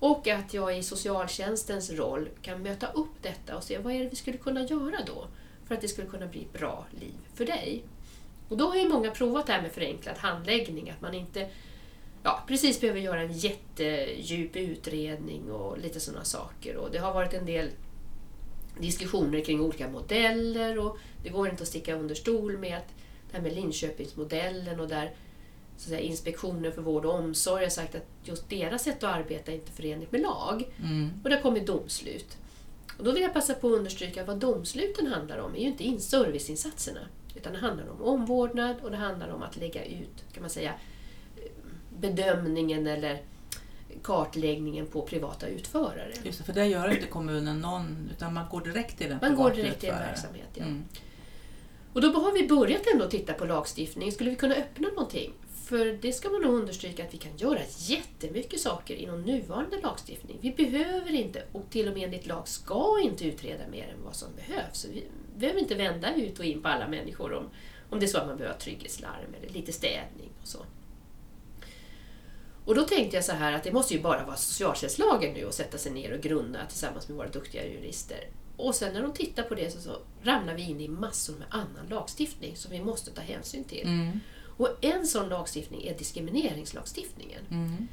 Och 0.00 0.29
att 0.29 0.55
jag 0.55 0.79
i 0.79 0.83
socialtjänstens 0.83 1.90
roll 1.90 2.29
kan 2.42 2.62
möta 2.62 2.92
upp 2.92 3.22
detta 3.22 3.57
och 3.57 3.64
se 3.64 3.79
vad 3.79 3.92
är 3.92 3.98
det 3.98 4.11
vi 4.11 4.16
skulle 4.16 4.38
kunna 4.38 4.62
göra 4.62 4.96
då 5.07 5.26
för 5.66 5.74
att 5.74 5.81
det 5.81 5.88
skulle 5.88 6.09
kunna 6.09 6.26
bli 6.26 6.40
ett 6.42 6.53
bra 6.53 6.87
liv 7.00 7.14
för 7.35 7.46
dig. 7.46 7.85
Och 8.48 8.57
då 8.57 8.68
har 8.68 8.76
ju 8.76 8.88
många 8.88 9.11
provat 9.11 9.46
det 9.46 9.53
här 9.53 9.62
med 9.62 9.72
förenklad 9.72 10.18
handläggning, 10.18 10.90
att 10.90 11.00
man 11.00 11.14
inte 11.14 11.48
ja, 12.22 12.44
precis 12.46 12.81
behöver 12.81 13.00
göra 13.00 13.20
en 13.20 13.33
jättedjup 13.33 14.57
utredning 14.57 15.53
och 15.53 15.79
lite 15.79 16.00
sådana 16.00 16.24
saker. 16.24 16.76
Och 16.76 16.90
det 16.90 16.98
har 16.98 17.14
varit 17.14 17.35
en 17.35 17.46
del 17.46 17.70
diskussioner 18.81 19.40
kring 19.40 19.61
olika 19.61 19.88
modeller 19.88 20.79
och 20.79 20.99
det 21.23 21.29
går 21.29 21.49
inte 21.49 21.62
att 21.62 21.69
sticka 21.69 21.95
under 21.97 22.14
stol 22.14 22.59
med 22.59 22.77
att 22.77 22.88
det 23.31 23.37
här 23.37 23.43
med 23.43 23.55
Linköpingsmodellen 23.55 24.81
och 24.81 24.88
där 24.88 25.14
så 25.77 25.85
att 25.85 25.88
säga, 25.88 26.01
Inspektionen 26.01 26.73
för 26.73 26.83
vård 26.83 27.05
och 27.05 27.14
omsorg 27.14 27.64
har 27.64 27.71
sagt 27.71 27.95
att 27.95 28.07
just 28.25 28.49
deras 28.49 28.83
sätt 28.83 29.05
att 29.05 29.16
arbeta 29.16 29.53
är 29.53 29.55
inte 29.55 29.73
förenligt 29.73 30.12
med 30.12 30.21
lag. 30.21 30.64
Mm. 30.79 31.11
Och 31.23 31.31
det 31.31 31.37
har 31.37 31.43
kommit 31.43 31.66
domslut. 31.66 32.38
Och 32.99 33.05
då 33.05 33.12
vill 33.12 33.23
jag 33.23 33.35
passa 33.35 33.55
på 33.55 33.66
att 33.66 33.73
understryka 33.73 34.25
vad 34.25 34.38
domsluten 34.38 35.07
handlar 35.07 35.38
om 35.38 35.55
är 35.55 35.59
ju 35.59 35.66
inte 35.66 35.85
in 35.85 36.01
serviceinsatserna. 36.01 37.01
Utan 37.35 37.53
det 37.53 37.59
handlar 37.59 37.88
om 37.90 38.03
omvårdnad 38.03 38.77
och 38.83 38.90
det 38.90 38.97
handlar 38.97 39.29
om 39.29 39.43
att 39.43 39.57
lägga 39.57 39.85
ut, 39.85 40.25
kan 40.33 40.43
man 40.43 40.51
säga, 40.51 40.75
bedömningen 41.99 42.87
eller 42.87 43.23
kartläggningen 44.03 44.87
på 44.87 45.03
privata 45.03 45.47
utförare. 45.47 46.13
Just 46.23 46.39
det, 46.39 46.45
för 46.45 46.53
det 46.53 46.67
gör 46.67 46.91
inte 46.91 47.07
kommunen 47.07 47.61
någon, 47.61 48.11
utan 48.17 48.35
man 48.35 48.49
går 48.51 48.61
direkt 48.61 48.99
till 48.99 49.13
en 49.13 49.19
Man 49.23 49.37
går 49.37 49.51
direkt 49.51 49.81
till 49.81 49.89
en 49.89 49.99
verksamhet. 49.99 50.49
Ja. 50.55 50.63
Mm. 50.63 50.85
Och 51.93 52.01
då 52.01 52.09
har 52.09 52.33
vi 52.33 52.49
börjat 52.49 52.83
ändå 52.93 53.07
titta 53.07 53.33
på 53.33 53.45
lagstiftning. 53.45 54.13
Skulle 54.13 54.31
vi 54.31 54.37
kunna 54.37 54.55
öppna 54.55 54.89
någonting? 54.89 55.33
För 55.65 55.99
det 56.03 56.13
ska 56.13 56.29
man 56.29 56.43
nog 56.43 56.55
understryka 56.55 57.05
att 57.05 57.15
vi 57.15 57.19
kan 57.19 57.37
göra 57.37 57.59
jättemycket 57.77 58.61
saker 58.61 58.95
inom 58.95 59.23
nuvarande 59.23 59.81
lagstiftning. 59.81 60.39
Vi 60.41 60.51
behöver 60.51 61.15
inte, 61.15 61.43
och 61.53 61.71
till 61.71 61.89
och 61.89 61.95
med 61.95 62.05
enligt 62.05 62.27
lag 62.27 62.49
ska 62.49 63.01
inte 63.03 63.25
utreda 63.25 63.69
mer 63.71 63.89
än 63.89 64.05
vad 64.05 64.15
som 64.15 64.29
behövs. 64.37 64.79
Så 64.79 64.89
vi 64.89 65.05
behöver 65.37 65.61
inte 65.61 65.75
vända 65.75 66.15
ut 66.15 66.39
och 66.39 66.45
in 66.45 66.63
på 66.63 66.69
alla 66.69 66.89
människor 66.89 67.33
om, 67.33 67.51
om 67.91 68.01
det 68.01 68.07
är 68.07 68.09
så 68.09 68.19
att 68.19 68.27
man 68.27 68.37
behöver 68.37 68.59
trygghetslarm 68.59 69.35
eller 69.41 69.53
lite 69.53 69.73
städning 69.73 70.31
och 70.43 70.49
så. 70.49 70.59
Och 72.70 72.76
då 72.76 72.83
tänkte 72.83 73.16
jag 73.16 73.24
så 73.24 73.33
här 73.33 73.52
att 73.52 73.64
det 73.64 73.72
måste 73.72 73.94
ju 73.94 74.00
bara 74.00 74.24
vara 74.24 74.37
socialtjänstlagen 74.37 75.35
nu 75.35 75.44
och 75.44 75.54
sätta 75.54 75.78
sig 75.78 75.92
ner 75.92 76.12
och 76.12 76.20
grunna 76.20 76.66
tillsammans 76.66 77.09
med 77.09 77.16
våra 77.16 77.28
duktiga 77.28 77.66
jurister. 77.66 78.28
Och 78.56 78.74
sen 78.74 78.92
när 78.92 79.02
de 79.02 79.12
tittar 79.12 79.42
på 79.42 79.54
det 79.54 79.70
så, 79.70 79.80
så 79.80 79.98
ramlar 80.22 80.54
vi 80.54 80.62
in 80.62 80.80
i 80.80 80.88
massor 80.88 81.35
med 81.35 81.46
annan 81.50 81.87
lagstiftning 81.88 82.56
som 82.56 82.70
vi 82.70 82.80
måste 82.80 83.11
ta 83.11 83.20
hänsyn 83.20 83.64
till. 83.64 83.87
Mm. 83.87 84.20
Och 84.56 84.68
en 84.80 85.06
sån 85.06 85.28
lagstiftning 85.28 85.87
är 85.87 85.98
diskrimineringslagstiftningen. 85.98 87.42
Mm. 87.50 87.88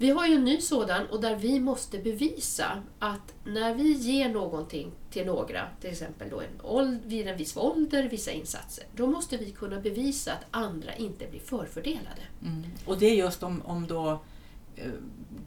Vi 0.00 0.10
har 0.10 0.26
ju 0.26 0.34
en 0.34 0.44
ny 0.44 0.60
sådan 0.60 1.06
och 1.06 1.20
där 1.20 1.36
vi 1.36 1.60
måste 1.60 1.98
bevisa 1.98 2.82
att 2.98 3.34
när 3.44 3.74
vi 3.74 3.92
ger 3.92 4.28
någonting 4.28 4.92
till 5.10 5.26
några, 5.26 5.66
till 5.80 5.90
exempel 5.90 6.30
då 6.30 6.40
en 6.40 6.60
åld, 6.62 6.98
vid 7.04 7.28
en 7.28 7.36
viss 7.36 7.56
ålder, 7.56 8.08
vissa 8.08 8.30
insatser, 8.30 8.84
då 8.96 9.06
måste 9.06 9.36
vi 9.36 9.50
kunna 9.50 9.80
bevisa 9.80 10.32
att 10.32 10.44
andra 10.50 10.94
inte 10.94 11.26
blir 11.26 11.40
förfördelade. 11.40 12.22
Mm. 12.42 12.62
Och 12.86 12.98
det 12.98 13.06
är 13.06 13.14
just 13.14 13.42
om, 13.42 13.62
om 13.66 13.86
då 13.86 14.10
eh, 14.76 14.84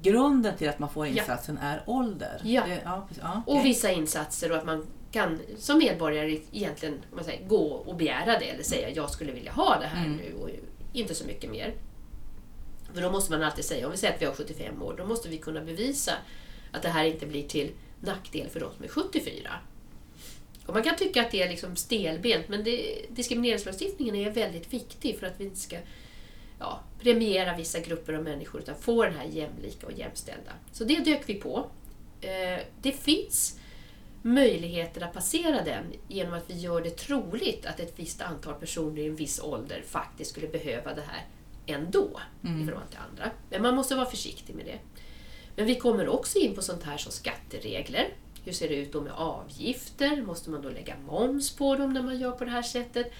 grunden 0.02 0.58
till 0.58 0.70
att 0.70 0.80
man 0.80 0.90
får 0.90 1.08
Ja. 1.08 1.14
insatsen 1.22 1.58
är 1.58 1.84
ålder. 1.86 2.42
Ja. 2.44 2.64
Det, 2.68 2.82
ja, 2.86 3.08
ja 3.22 3.44
Och 3.46 3.54
okej. 3.54 3.64
vissa 3.64 3.92
insatser 3.92 4.52
och 4.52 4.58
att 4.58 4.66
man 4.66 4.88
kan 5.12 5.40
som 5.58 5.78
medborgare 5.78 6.40
egentligen 6.52 6.98
man 7.16 7.24
säger, 7.24 7.48
gå 7.48 7.64
och 7.68 7.96
begära 7.96 8.40
det 8.40 8.50
eller 8.50 8.64
säga 8.64 8.90
jag 8.90 9.10
skulle 9.10 9.32
vilja 9.32 9.52
ha 9.52 9.80
det 9.80 9.86
här 9.88 10.06
Mm. 10.06 10.18
nu 10.18 10.34
och 10.42 10.50
inte 10.94 11.16
så 11.16 11.26
mycket 11.28 11.52
mer. 11.52 11.74
För 12.94 13.02
då 13.02 13.12
måste 13.12 13.32
man 13.32 13.44
alltid 13.44 13.66
säga, 13.66 13.86
om 13.86 13.92
vi 13.92 13.98
säger 13.98 14.14
att 14.14 14.22
vi 14.22 14.26
har 14.26 14.34
75 14.34 14.82
år, 14.82 14.96
då 14.98 15.06
måste 15.06 15.30
vi 15.30 15.38
kunna 15.38 15.62
bevisa 15.62 16.14
att 16.72 16.82
det 16.82 16.90
här 16.90 17.06
inte 17.06 17.26
blir 17.26 17.48
till 17.48 17.72
nackdel 18.00 18.50
för 18.50 18.60
de 18.60 18.74
som 18.74 18.84
är 18.84 18.88
74. 18.88 19.52
Och 20.66 20.74
man 20.74 20.84
kan 20.84 20.96
tycka 20.96 21.22
att 21.22 21.32
det 21.32 21.42
är 21.42 21.50
liksom 21.50 21.76
stelbent, 21.76 22.50
men 22.50 22.64
det, 22.64 23.06
diskrimineringslagstiftningen 23.10 24.16
är 24.16 24.32
väldigt 24.32 24.74
viktig 24.74 25.20
för 25.20 25.28
att 25.28 25.34
vi 25.38 25.44
inte 25.44 25.60
ska 25.60 25.78
ja, 26.60 26.80
premiera 27.00 27.58
vissa 27.58 27.80
grupper 27.80 28.14
av 28.14 28.24
människor 28.24 28.62
utan 28.62 28.76
få 28.76 29.04
den 29.04 29.14
här 29.14 29.26
jämlika 29.26 29.88
och 29.88 29.94
jämställda. 29.94 30.52
Så 30.72 30.84
det 30.84 31.00
dök 31.00 31.22
vi 31.26 31.34
på. 31.34 31.66
Eh, 32.22 32.64
det 32.82 32.92
finns 32.92 33.60
möjligheter 34.22 35.02
att 35.02 35.14
passera 35.14 35.64
den 35.64 35.84
genom 36.08 36.34
att 36.34 36.50
vi 36.50 36.54
gör 36.54 36.82
det 36.82 36.98
troligt 36.98 37.66
att 37.66 37.80
ett 37.80 37.94
visst 37.96 38.22
antal 38.22 38.54
personer 38.54 39.02
i 39.02 39.06
en 39.06 39.16
viss 39.16 39.40
ålder 39.40 39.84
faktiskt 39.88 40.32
skulle 40.32 40.48
behöva 40.48 40.94
det 40.94 41.04
här 41.08 41.26
ändå 41.66 42.20
Mm. 42.44 42.62
i 42.62 42.66
förhållande 42.66 42.92
till 42.92 43.00
andra. 43.12 43.32
Men 43.50 43.62
man 43.62 43.76
måste 43.76 43.96
vara 43.96 44.06
försiktig 44.06 44.56
med 44.56 44.66
det. 44.66 44.80
Men 45.56 45.66
vi 45.66 45.76
kommer 45.76 46.08
också 46.08 46.40
in 46.40 46.56
på 46.56 46.62
sånt 46.62 46.84
här 46.84 46.98
som 46.98 47.12
skatteregler. 47.12 48.10
Hur 48.46 48.52
ser 48.52 48.70
det 48.70 48.76
ut 48.76 48.94
då 48.94 49.02
med 49.02 49.14
avgifter? 49.14 50.22
Måste 50.22 50.50
man 50.50 50.62
då 50.62 50.70
lägga 50.70 50.96
moms 51.08 51.56
på 51.56 51.76
dem 51.76 51.94
när 51.94 52.02
man 52.04 52.20
gör 52.20 52.32
på 52.32 52.44
det 52.46 52.52
här 52.52 52.62
sättet? 52.62 53.12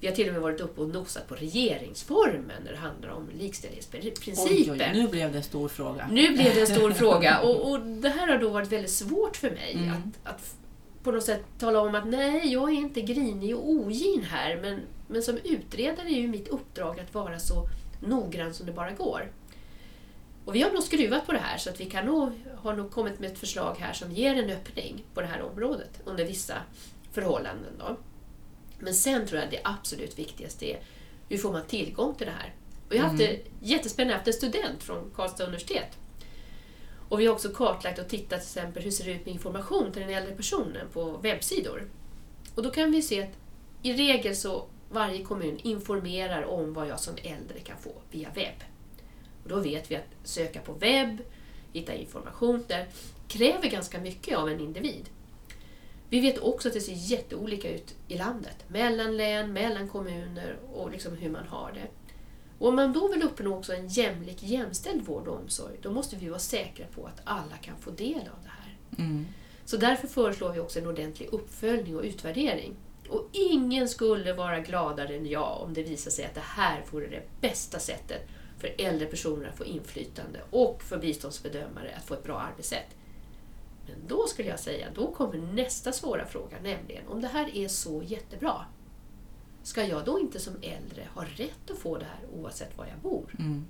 Vi 0.00 0.06
har 0.08 0.14
till 0.14 0.26
och 0.28 0.32
med 0.32 0.42
varit 0.42 0.60
uppe 0.60 0.80
och 0.80 0.88
nosat 0.88 1.28
på 1.28 1.34
regeringsformen 1.34 2.62
när 2.64 2.72
det 2.72 2.78
handlar 2.78 3.08
om 3.08 3.28
likställighetsprincipen. 3.38 4.74
Oj, 4.74 4.82
oj, 4.82 4.90
nu 4.94 5.08
blev 5.08 5.32
det 5.32 5.38
en 5.38 5.44
stor 5.44 5.68
fråga. 5.68 6.08
Nu 6.12 6.28
blev 6.32 6.54
det 6.54 6.60
en 6.60 6.66
stor 6.66 6.90
fråga 7.02 7.40
och, 7.40 7.70
och 7.70 7.80
det 7.80 8.08
här 8.08 8.28
har 8.28 8.38
då 8.38 8.48
varit 8.48 8.72
väldigt 8.72 8.90
svårt 8.90 9.36
för 9.36 9.50
mig 9.50 9.72
Mm. 9.74 9.88
att, 9.90 10.32
att 10.34 10.56
på 11.02 11.10
något 11.12 11.24
sätt 11.24 11.44
tala 11.58 11.80
om 11.80 11.94
att 11.94 12.06
nej, 12.06 12.52
jag 12.52 12.68
är 12.70 12.74
inte 12.76 13.00
grinig 13.00 13.56
och 13.56 13.70
ogin 13.70 14.22
här 14.30 14.58
men, 14.62 14.80
men 15.08 15.22
som 15.22 15.38
utredare 15.44 16.06
är 16.08 16.20
ju 16.20 16.28
mitt 16.28 16.48
uppdrag 16.48 17.00
att 17.00 17.14
vara 17.14 17.38
så 17.38 17.68
noggrann 18.02 18.54
som 18.54 18.66
det 18.66 18.72
bara 18.72 18.90
går. 18.92 19.32
Och 20.44 20.54
vi 20.54 20.62
har 20.62 20.70
nog 20.70 20.82
skruvat 20.82 21.26
på 21.26 21.32
det 21.32 21.38
här 21.38 21.58
så 21.58 21.70
att 21.70 21.80
vi 21.80 21.84
kan 21.84 22.06
nog, 22.06 22.32
har 22.56 22.74
nog 22.76 22.90
kommit 22.90 23.20
med 23.20 23.32
ett 23.32 23.38
förslag 23.38 23.76
här 23.78 23.92
som 23.92 24.12
ger 24.12 24.42
en 24.42 24.50
öppning 24.50 25.04
på 25.14 25.20
det 25.20 25.26
här 25.26 25.42
området 25.42 26.00
under 26.04 26.24
vissa 26.24 26.54
förhållanden. 27.12 27.72
Då. 27.78 27.96
Men 28.78 28.94
sen 28.94 29.26
tror 29.26 29.40
jag 29.40 29.50
det 29.50 29.60
absolut 29.64 30.18
viktigaste 30.18 30.66
är 30.66 30.80
hur 31.28 31.38
får 31.38 31.52
man 31.52 31.66
tillgång 31.66 32.14
till 32.14 32.26
det 32.26 32.32
här? 32.32 32.54
Och 32.88 32.94
jag 32.94 33.02
har 33.02 33.08
haft 33.08 33.18
det 33.18 33.40
jättespännande, 33.60 34.12
jag 34.12 34.16
har 34.16 34.32
haft 34.32 34.44
en 34.44 34.50
student 34.50 34.82
från 34.82 35.10
Karlstad 35.14 35.44
universitet. 35.44 35.98
Och 37.08 37.20
vi 37.20 37.26
har 37.26 37.34
också 37.34 37.48
kartlagt 37.48 37.98
och 37.98 38.08
tittat 38.08 38.40
till 38.40 38.60
exempel 38.60 38.82
hur 38.82 38.90
ser 38.90 39.04
det 39.04 39.12
ut 39.12 39.26
med 39.26 39.34
information 39.34 39.92
till 39.92 40.02
den 40.02 40.10
äldre 40.10 40.34
personen 40.34 40.88
på 40.92 41.16
webbsidor. 41.16 41.88
Och 42.54 42.62
då 42.62 42.70
kan 42.70 42.92
vi 42.92 43.02
se 43.02 43.22
att 43.22 43.36
i 43.82 43.92
regel 43.92 44.36
så 44.36 44.66
varje 44.92 45.24
kommun 45.24 45.58
informerar 45.62 46.42
om 46.42 46.72
vad 46.72 46.88
jag 46.88 47.00
som 47.00 47.14
äldre 47.22 47.60
kan 47.60 47.78
få 47.78 47.92
via 48.10 48.28
webb. 48.30 48.64
Och 49.42 49.48
då 49.48 49.60
vet 49.60 49.90
vi 49.90 49.96
att 49.96 50.08
söka 50.24 50.60
på 50.60 50.72
webb, 50.72 51.18
hitta 51.72 51.94
information 51.94 52.64
där, 52.68 52.88
kräver 53.28 53.70
ganska 53.70 54.00
mycket 54.00 54.38
av 54.38 54.48
en 54.48 54.60
individ. 54.60 55.08
Vi 56.08 56.20
vet 56.20 56.38
också 56.38 56.68
att 56.68 56.74
det 56.74 56.80
ser 56.80 56.92
jätteolika 56.92 57.74
ut 57.74 57.94
i 58.08 58.18
landet, 58.18 58.64
mellan 58.68 59.16
län, 59.16 59.52
mellan 59.52 59.88
kommuner 59.88 60.56
och 60.72 60.90
liksom 60.90 61.16
hur 61.16 61.30
man 61.30 61.46
har 61.46 61.72
det. 61.72 61.88
Och 62.58 62.68
om 62.68 62.76
man 62.76 62.92
då 62.92 63.08
vill 63.08 63.22
uppnå 63.22 63.56
också 63.56 63.74
en 63.74 63.88
jämlik, 63.88 64.42
jämställd 64.42 65.02
vård 65.02 65.28
och 65.28 65.36
omsorg, 65.36 65.76
då 65.82 65.90
måste 65.90 66.16
vi 66.16 66.28
vara 66.28 66.38
säkra 66.38 66.86
på 66.86 67.06
att 67.06 67.20
alla 67.24 67.56
kan 67.56 67.76
få 67.78 67.90
del 67.90 68.20
av 68.20 68.42
det 68.42 68.48
här. 68.48 68.76
Mm. 68.98 69.26
Så 69.64 69.76
därför 69.76 70.08
föreslår 70.08 70.52
vi 70.52 70.60
också 70.60 70.78
en 70.78 70.86
ordentlig 70.86 71.28
uppföljning 71.32 71.96
och 71.96 72.02
utvärdering. 72.02 72.76
Och 73.12 73.28
ingen 73.32 73.88
skulle 73.88 74.32
vara 74.32 74.60
gladare 74.60 75.16
än 75.16 75.26
jag 75.26 75.60
om 75.60 75.74
det 75.74 75.82
visar 75.82 76.10
sig 76.10 76.24
att 76.24 76.34
det 76.34 76.40
här 76.40 76.84
vore 76.90 77.06
det 77.06 77.22
bästa 77.40 77.78
sättet 77.78 78.28
för 78.58 78.74
äldre 78.78 79.06
personer 79.06 79.48
att 79.48 79.56
få 79.56 79.64
inflytande 79.64 80.40
och 80.50 80.82
för 80.82 80.98
biståndsbedömare 80.98 81.94
att 81.96 82.04
få 82.04 82.14
ett 82.14 82.24
bra 82.24 82.38
arbetssätt. 82.38 82.96
Men 83.86 83.96
då 84.06 84.26
skulle 84.26 84.48
jag 84.48 84.60
säga, 84.60 84.86
då 84.94 85.12
kommer 85.12 85.38
nästa 85.38 85.92
svåra 85.92 86.26
fråga, 86.26 86.56
nämligen 86.62 87.08
om 87.08 87.20
det 87.20 87.28
här 87.28 87.56
är 87.56 87.68
så 87.68 88.02
jättebra, 88.02 88.64
ska 89.62 89.84
jag 89.84 90.04
då 90.04 90.20
inte 90.20 90.40
som 90.40 90.54
äldre 90.62 91.08
ha 91.14 91.24
rätt 91.24 91.70
att 91.70 91.78
få 91.78 91.98
det 91.98 92.04
här 92.04 92.40
oavsett 92.40 92.78
var 92.78 92.86
jag 92.86 92.98
bor? 92.98 93.36
Mm. 93.38 93.64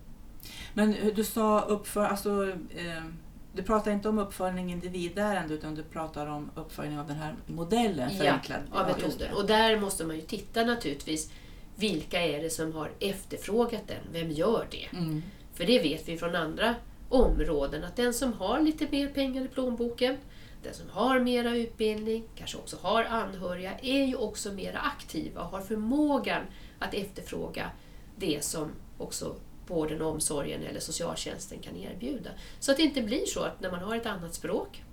Men 0.75 0.95
eh, 0.95 1.15
du 1.15 1.25
sa 1.25 1.61
uppför, 1.61 2.05
alltså, 2.05 2.49
eh, 2.71 3.05
du 3.55 3.63
pratar 3.63 3.91
inte 3.91 4.09
om 4.09 4.19
uppföljning 4.19 4.73
individärende 4.73 5.55
utan 5.55 5.75
du 5.75 5.83
pratar 5.83 6.27
om 6.27 6.51
uppföljning 6.55 6.99
av 6.99 7.07
den 7.07 7.17
här 7.17 7.35
modellen, 7.47 8.11
Ja, 8.13 8.19
förenklad. 8.19 8.59
av 8.73 8.89
just 8.89 8.99
metoden. 9.03 9.29
det. 9.31 9.35
Och 9.37 9.47
där 9.47 9.81
måste 9.81 10.05
man 10.05 10.17
ju 10.17 10.23
titta 10.23 10.65
naturligtvis, 10.65 11.31
vilka 11.77 12.21
är 12.21 12.43
det 12.43 12.51
som 12.51 12.73
har 12.73 12.91
efterfrågat 13.01 13.83
den? 13.89 13.97
Vem 14.13 14.31
gör 14.31 14.67
det? 14.71 14.97
Mm. 14.97 15.23
För 15.55 15.65
det 15.65 15.79
vet 15.83 16.09
vi 16.09 16.19
från 16.19 16.35
andra 16.37 16.75
områden 17.09 17.85
att 17.85 17.97
den 17.97 18.15
som 18.15 18.33
har 18.33 18.61
lite 18.61 18.87
mer 18.91 19.09
pengar 19.09 19.43
i 19.45 19.49
plånboken, 19.49 20.17
den 20.63 20.75
som 20.75 20.87
har 20.91 21.21
mera 21.21 21.57
utbildning, 21.57 22.25
kanske 22.37 22.59
också 22.59 22.77
har 22.83 23.05
anhöriga, 23.05 23.79
är 23.83 24.05
ju 24.05 24.15
också 24.17 24.53
mera 24.53 24.79
aktiva 24.79 25.41
och 25.41 25.47
har 25.51 25.61
förmågan 25.61 26.43
att 26.79 26.95
efterfråga 26.95 27.71
det 28.17 28.45
som 28.45 28.71
också 28.99 29.35
vården, 29.67 30.03
och 30.03 30.11
omsorgen 30.11 30.63
eller 30.63 30.81
socialtjänsten 30.81 31.59
kan 31.59 31.77
erbjuda. 31.77 32.31
Så 32.61 32.71
att 32.71 32.77
det 32.77 32.83
inte 32.83 33.03
blir 33.03 33.27
så 33.27 33.41
att 33.43 33.61
när 33.61 33.71
man 33.71 33.83
har 33.83 33.97
ett 33.97 34.07
annat 34.07 34.35
språk, 34.35 34.85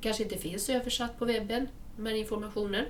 kanske 0.00 0.22
inte 0.22 0.36
finns 0.38 0.68
översatt 0.68 1.18
på 1.18 1.24
webben, 1.24 1.68
de 1.96 2.06
här 2.06 2.14
informationen, 2.14 2.84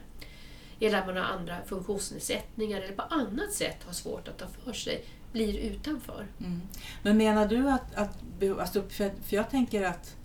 eller 0.80 0.98
att 0.98 1.06
man 1.06 1.16
har 1.16 1.24
andra 1.24 1.56
funktionsnedsättningar 1.66 2.80
eller 2.80 2.94
på 2.94 3.02
annat 3.02 3.52
sätt 3.52 3.76
har 3.86 3.92
svårt 3.92 4.28
att 4.28 4.38
ta 4.38 4.46
för 4.64 4.72
sig, 4.72 5.04
blir 5.32 5.58
utanför. 5.58 6.26
Mm. 6.40 6.60
Men 7.02 7.16
menar 7.16 7.46
du 7.48 7.68
att, 7.68 7.94
att 7.94 8.18
alltså, 8.60 8.82
för, 8.82 9.10
för 9.22 9.36
jag 9.36 9.50
tänker 9.50 9.82
att 9.82 10.16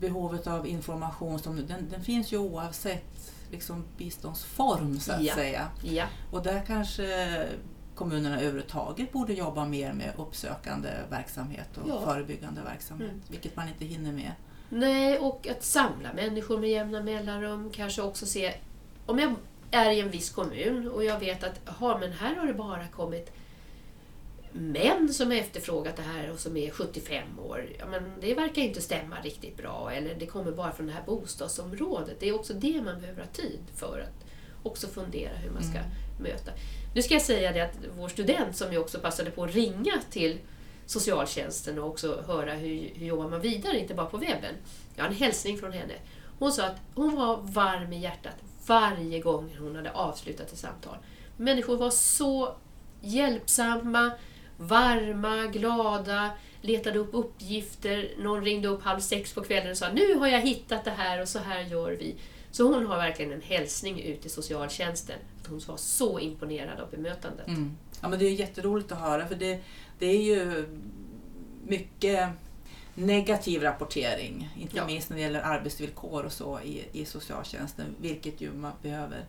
behovet 0.00 0.46
av 0.46 0.66
information, 0.68 1.38
som, 1.38 1.56
den, 1.66 1.88
den 1.90 2.04
finns 2.04 2.32
ju 2.32 2.38
oavsett 2.38 3.32
liksom, 3.50 3.84
biståndsform 3.98 5.00
så 5.00 5.12
att 5.12 5.22
Ja. 5.22 5.34
säga. 5.34 5.68
Ja, 5.82 6.06
Och 6.32 6.42
där 6.42 6.62
kanske 6.66 7.46
kommunerna 8.00 8.36
överhuvudtaget 8.40 9.12
borde 9.12 9.32
jobba 9.32 9.64
mer 9.64 9.92
med 9.92 10.12
uppsökande 10.18 10.88
verksamhet 11.10 11.68
och 11.82 11.88
Ja. 11.88 12.00
förebyggande 12.04 12.60
verksamhet, 12.62 13.10
Mm. 13.10 13.22
vilket 13.28 13.56
man 13.56 13.68
inte 13.68 13.84
hinner 13.84 14.12
med. 14.12 14.32
Nej, 14.68 15.18
och 15.18 15.48
att 15.48 15.64
samla 15.64 16.12
människor 16.12 16.58
med 16.58 16.70
jämna 16.70 17.02
mellanrum. 17.02 17.70
Kanske 17.74 18.02
också 18.02 18.26
se, 18.26 18.54
om 19.06 19.18
jag 19.18 19.34
är 19.70 19.90
i 19.90 20.00
en 20.00 20.10
viss 20.10 20.30
kommun 20.30 20.88
och 20.88 21.04
jag 21.04 21.18
vet 21.20 21.44
att 21.44 21.68
aha, 21.68 21.98
men 21.98 22.12
här 22.12 22.36
har 22.36 22.46
det 22.46 22.54
bara 22.54 22.86
kommit 22.86 23.32
män 24.52 25.08
som 25.14 25.26
har 25.30 25.36
efterfrågat 25.36 25.96
det 25.96 26.02
här 26.02 26.30
och 26.30 26.38
som 26.40 26.56
är 26.56 26.70
75 26.70 27.38
år. 27.38 27.66
Ja, 27.78 27.86
men 27.90 28.02
det 28.20 28.34
verkar 28.34 28.62
inte 28.62 28.80
stämma 28.80 29.16
riktigt 29.20 29.56
bra. 29.56 29.90
Eller 29.92 30.14
det 30.14 30.26
kommer 30.26 30.52
bara 30.52 30.72
från 30.72 30.86
det 30.86 30.92
här 30.92 31.02
bostadsområdet. 31.06 32.16
Det 32.20 32.28
är 32.28 32.34
också 32.34 32.54
det 32.54 32.82
man 32.82 33.00
behöver 33.00 33.20
ha 33.22 33.28
tid 33.32 33.60
för 33.76 34.00
att 34.00 34.26
också 34.62 34.86
fundera 34.88 35.36
hur 35.36 35.50
man 35.50 35.62
ska 35.62 35.78
Mm. 35.78 35.90
möta. 36.22 36.50
Nu 36.94 37.02
ska 37.02 37.14
jag 37.14 37.22
säga 37.22 37.52
det 37.52 37.60
att 37.60 37.76
vår 37.96 38.08
student 38.08 38.56
som 38.56 38.72
ju 38.72 38.78
också 38.78 38.98
passade 38.98 39.30
på 39.30 39.44
att 39.44 39.54
ringa 39.54 39.92
till 40.10 40.38
socialtjänsten 40.86 41.78
och 41.78 41.88
också 41.88 42.24
höra 42.26 42.54
hur, 42.54 42.90
hur 42.94 43.06
jobbar 43.06 43.28
man 43.28 43.40
vidare, 43.40 43.78
inte 43.78 43.94
bara 43.94 44.06
på 44.06 44.16
webben. 44.16 44.54
Jag 44.96 45.04
har 45.04 45.08
en 45.08 45.16
hälsning 45.16 45.58
från 45.58 45.72
henne. 45.72 45.94
Hon 46.38 46.52
sa 46.52 46.66
att 46.66 46.76
hon 46.94 47.16
var 47.16 47.36
varm 47.36 47.92
i 47.92 48.00
hjärtat 48.00 48.34
varje 48.66 49.20
gång 49.20 49.56
hon 49.58 49.76
hade 49.76 49.90
avslutat 49.90 50.52
ett 50.52 50.58
samtal. 50.58 50.96
Människor 51.36 51.76
var 51.76 51.90
så 51.90 52.56
hjälpsamma, 53.00 54.10
varma, 54.56 55.46
glada, 55.46 56.30
letade 56.60 56.98
upp 56.98 57.10
uppgifter. 57.12 58.10
Någon 58.18 58.44
ringde 58.44 58.68
upp 58.68 58.82
halv 58.82 59.00
sex 59.00 59.34
på 59.34 59.40
kvällen 59.40 59.70
och 59.70 59.76
sa 59.76 59.92
nu 59.92 60.14
har 60.14 60.28
jag 60.28 60.40
hittat 60.40 60.84
det 60.84 60.90
här 60.90 61.22
och 61.22 61.28
så 61.28 61.38
här 61.38 61.60
gör 61.60 61.90
vi. 61.90 62.16
Så 62.52 62.72
hon 62.72 62.86
har 62.86 62.96
verkligen 62.96 63.32
en 63.32 63.42
hälsning 63.42 64.00
ut 64.00 64.20
till 64.22 64.30
socialtjänsten. 64.30 65.18
Att 65.40 65.46
hon 65.46 65.60
var 65.68 65.76
så 65.76 66.18
imponerad 66.20 66.80
av 66.80 66.90
bemötandet. 66.90 67.48
Mm. 67.48 67.76
Ja, 68.00 68.08
men 68.08 68.18
det 68.18 68.24
är 68.26 68.30
jätteroligt 68.32 68.92
att 68.92 68.98
höra 68.98 69.26
för 69.28 69.34
det, 69.34 69.60
det 69.98 70.06
är 70.06 70.22
ju 70.22 70.68
mycket 71.66 72.28
negativ 72.94 73.62
rapportering, 73.62 74.48
inte 74.58 74.76
Ja. 74.76 74.86
minst 74.86 75.10
när 75.10 75.16
det 75.16 75.22
gäller 75.22 75.40
arbetsvillkor 75.42 76.24
och 76.24 76.32
så 76.32 76.60
i, 76.60 76.84
i 76.92 77.04
socialtjänsten, 77.04 77.86
vilket 78.00 78.40
ju 78.40 78.52
man 78.52 78.72
behöver 78.82 79.24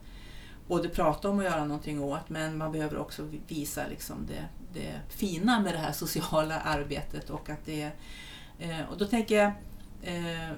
både 0.68 0.90
prata 0.90 1.30
om 1.30 1.38
och 1.38 1.44
göra 1.44 1.66
någonting 1.66 2.02
åt, 2.04 2.30
men 2.30 2.58
man 2.58 2.72
behöver 2.72 2.98
också 2.98 3.28
visa 3.48 3.82
liksom 3.90 4.16
det, 4.28 4.46
det 4.80 5.00
fina 5.10 5.60
med 5.60 5.74
det 5.74 5.78
här 5.80 5.92
sociala 5.92 6.60
arbetet 6.64 7.30
och 7.30 7.50
att 7.50 7.66
det 7.66 7.92
eh, 8.60 8.82
och 8.92 8.98
då 8.98 9.06
tänker 9.06 9.36
jag 9.36 9.52
eh, 10.02 10.52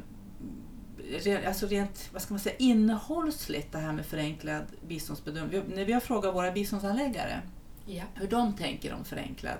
alltså 1.48 1.68
rent 1.68 2.10
vad 2.14 2.22
ska 2.22 2.34
man 2.34 2.40
säga, 2.40 2.56
innehållsligt 2.60 3.72
det 3.72 3.78
här 3.78 3.92
med 3.94 4.06
förenklad 4.06 4.64
biståndsbedömning. 4.88 5.62
Vi- 5.68 5.76
När 5.76 5.86
vi 5.86 5.94
har 5.94 6.00
frågat 6.00 6.36
våra 6.36 6.52
biståndshandläggare 6.52 7.42
Ja. 7.86 8.04
hur 8.14 8.28
de 8.28 8.54
tänker 8.54 8.94
om 8.94 9.06
förenklad 9.06 9.58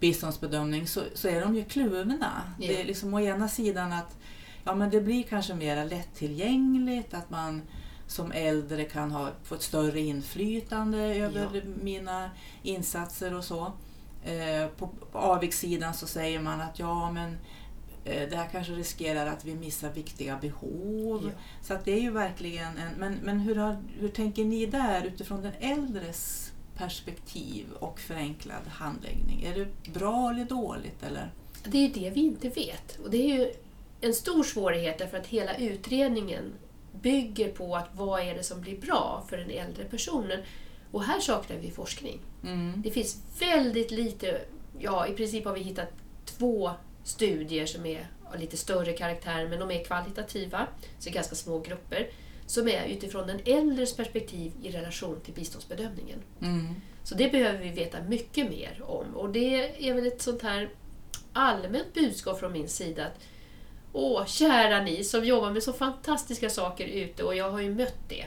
biståndsbedömning 0.00 0.86
så, 0.86 1.00
så 1.14 1.28
är 1.28 1.40
de 1.40 1.54
ju 1.56 1.64
kluvna. 1.64 2.42
Ja. 2.58 2.68
Det 2.68 2.80
är 2.80 2.84
liksom 2.84 3.14
å 3.14 3.20
ena 3.20 3.48
sidan 3.48 3.92
att 3.92 4.16
ja, 4.64 4.74
men 4.74 4.90
det 4.90 5.00
blir 5.00 5.22
kanske 5.22 5.54
mer 5.54 5.84
lättillgängligt, 5.84 7.14
att 7.14 7.30
man 7.30 7.62
som 8.06 8.32
äldre 8.32 8.84
kan 8.84 9.10
ha, 9.10 9.28
få 9.44 9.54
ett 9.54 9.62
större 9.62 10.00
inflytande 10.00 10.98
över 10.98 11.62
mina 11.82 12.30
insatser 12.62 13.34
och 13.34 13.44
så. 13.44 13.72
Eh, 14.24 14.66
på, 14.78 14.86
på 15.12 15.18
avigsidan 15.18 15.94
så 15.94 16.06
säger 16.06 16.40
man 16.40 16.60
att 16.60 16.78
ja 16.78 17.10
men 17.12 17.36
det 18.04 18.36
här 18.36 18.48
kanske 18.52 18.72
riskerar 18.72 19.26
att 19.26 19.44
vi 19.44 19.54
missar 19.54 19.90
viktiga 19.90 20.38
behov. 20.40 21.22
Ja. 21.24 21.42
Så 21.62 21.74
att 21.74 21.84
det 21.84 21.92
är 21.92 22.00
ju 22.00 22.10
verkligen 22.10 22.78
en, 22.78 22.92
men, 22.98 23.18
men 23.22 23.40
hur, 23.40 23.56
har, 23.56 23.76
hur 23.98 24.08
tänker 24.08 24.44
ni 24.44 24.66
där 24.66 25.04
utifrån 25.04 25.42
den 25.42 25.52
äldres 25.60 26.52
perspektiv 26.76 27.66
och 27.78 28.00
förenklad 28.00 28.66
handläggning? 28.68 29.42
Är 29.44 29.54
det 29.54 29.92
bra 29.92 30.30
eller 30.30 30.44
dåligt? 30.44 31.02
Eller? 31.02 31.30
Det 31.64 31.78
är 31.78 31.88
det 31.88 32.10
vi 32.10 32.20
inte 32.20 32.48
vet. 32.48 32.98
Och 33.04 33.10
det 33.10 33.16
är 33.16 33.38
ju 33.38 33.52
en 34.00 34.14
stor 34.14 34.42
svårighet 34.42 34.98
därför 34.98 35.18
att 35.18 35.26
hela 35.26 35.56
utredningen 35.56 36.52
bygger 37.00 37.52
på 37.52 37.76
att 37.76 37.88
vad 37.92 38.20
är 38.20 38.34
det 38.34 38.42
som 38.42 38.60
blir 38.60 38.80
bra 38.80 39.24
för 39.28 39.36
den 39.36 39.50
äldre 39.50 39.84
personen. 39.84 40.40
Och 40.90 41.04
här 41.04 41.20
saknar 41.20 41.56
vi 41.56 41.70
forskning. 41.70 42.18
Mm. 42.44 42.82
Det 42.82 42.90
finns 42.90 43.22
väldigt 43.40 43.90
lite, 43.90 44.40
ja 44.78 45.06
i 45.06 45.12
princip 45.12 45.44
har 45.44 45.54
vi 45.54 45.60
hittat 45.60 45.88
två 46.24 46.70
studier 47.04 47.66
som 47.66 47.86
är 47.86 48.06
av 48.24 48.40
lite 48.40 48.56
större 48.56 48.92
karaktär 48.92 49.48
men 49.48 49.60
de 49.60 49.70
är 49.70 49.84
kvalitativa, 49.84 50.66
så 50.98 51.08
är 51.08 51.12
ganska 51.12 51.34
små 51.34 51.58
grupper, 51.58 52.10
som 52.46 52.68
är 52.68 52.86
utifrån 52.86 53.26
den 53.26 53.40
äldres 53.44 53.96
perspektiv 53.96 54.52
i 54.62 54.70
relation 54.70 55.20
till 55.20 55.34
biståndsbedömningen. 55.34 56.18
Mm. 56.40 56.74
Så 57.04 57.14
det 57.14 57.32
behöver 57.32 57.58
vi 57.58 57.68
veta 57.68 58.02
mycket 58.02 58.50
mer 58.50 58.82
om 58.82 59.16
och 59.16 59.32
det 59.32 59.88
är 59.88 59.94
väl 59.94 60.06
ett 60.06 60.22
sånt 60.22 60.42
här 60.42 60.68
allmänt 61.32 61.94
budskap 61.94 62.40
från 62.40 62.52
min 62.52 62.68
sida 62.68 63.06
att 63.06 63.18
Åh, 63.92 64.26
kära 64.26 64.82
ni 64.82 65.04
som 65.04 65.24
jobbar 65.24 65.50
med 65.50 65.62
så 65.62 65.72
fantastiska 65.72 66.50
saker 66.50 66.86
ute 66.86 67.24
och 67.24 67.36
jag 67.36 67.50
har 67.50 67.60
ju 67.60 67.74
mött 67.74 68.08
det. 68.08 68.26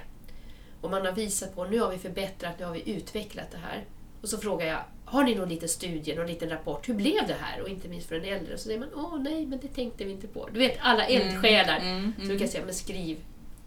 Och 0.81 0.91
man 0.91 1.05
har 1.05 1.11
visat 1.11 1.55
på, 1.55 1.65
nu 1.65 1.79
har 1.79 1.91
vi 1.91 1.97
förbättrat, 1.97 2.59
nu 2.59 2.65
har 2.65 2.73
vi 2.73 2.91
utvecklat 2.91 3.51
det 3.51 3.57
här. 3.57 3.85
Och 4.21 4.29
så 4.29 4.37
frågar 4.37 4.67
jag, 4.67 4.83
har 5.05 5.23
ni 5.23 5.35
någon 5.35 5.49
liten 5.49 5.69
studie, 5.69 6.15
någon 6.15 6.27
liten 6.27 6.49
rapport, 6.49 6.89
hur 6.89 6.93
blev 6.93 7.27
det 7.27 7.35
här? 7.39 7.61
Och 7.61 7.69
inte 7.69 7.87
minst 7.87 8.07
för 8.07 8.15
den 8.15 8.25
äldre. 8.25 8.57
Så 8.57 8.63
säger 8.63 8.79
man, 8.79 8.89
åh 8.95 9.19
nej, 9.21 9.45
men 9.45 9.59
det 9.59 9.67
tänkte 9.67 10.05
vi 10.05 10.11
inte 10.11 10.27
på. 10.27 10.49
Du 10.53 10.59
vet, 10.59 10.77
alla 10.81 11.05
eldsjälar. 11.05 11.77
Mm, 11.79 11.97
mm, 11.97 12.13
Så 12.17 12.27
du 12.27 12.39
kan 12.39 12.47
säga, 12.47 12.65
men 12.65 12.73
skriv 12.73 13.17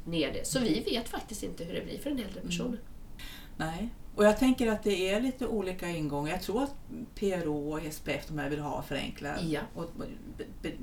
ner 0.05 0.33
det. 0.33 0.47
Så 0.47 0.61
vi 0.61 0.81
vet 0.81 1.09
faktiskt 1.09 1.43
inte 1.43 1.65
hur 1.65 1.75
det 1.75 1.81
blir 1.85 1.99
för 1.99 2.11
den 2.11 2.19
äldre 2.19 2.41
personen. 2.41 2.79
Nej. 3.57 3.89
Och 4.15 4.25
jag 4.25 4.39
tänker 4.39 4.67
att 4.73 4.83
det 4.83 5.11
är 5.11 5.21
lite 5.21 5.47
olika 5.47 5.89
ingångar. 5.89 6.31
Jag 6.33 6.43
tror 6.43 6.63
att 6.63 6.75
PRO 7.15 7.73
och 7.73 7.81
SPF 7.93 8.27
de 8.29 8.39
här 8.39 8.51
vill 8.51 8.59
ha 8.61 8.83
förenklad 8.83 9.35
Ja. 9.49 9.61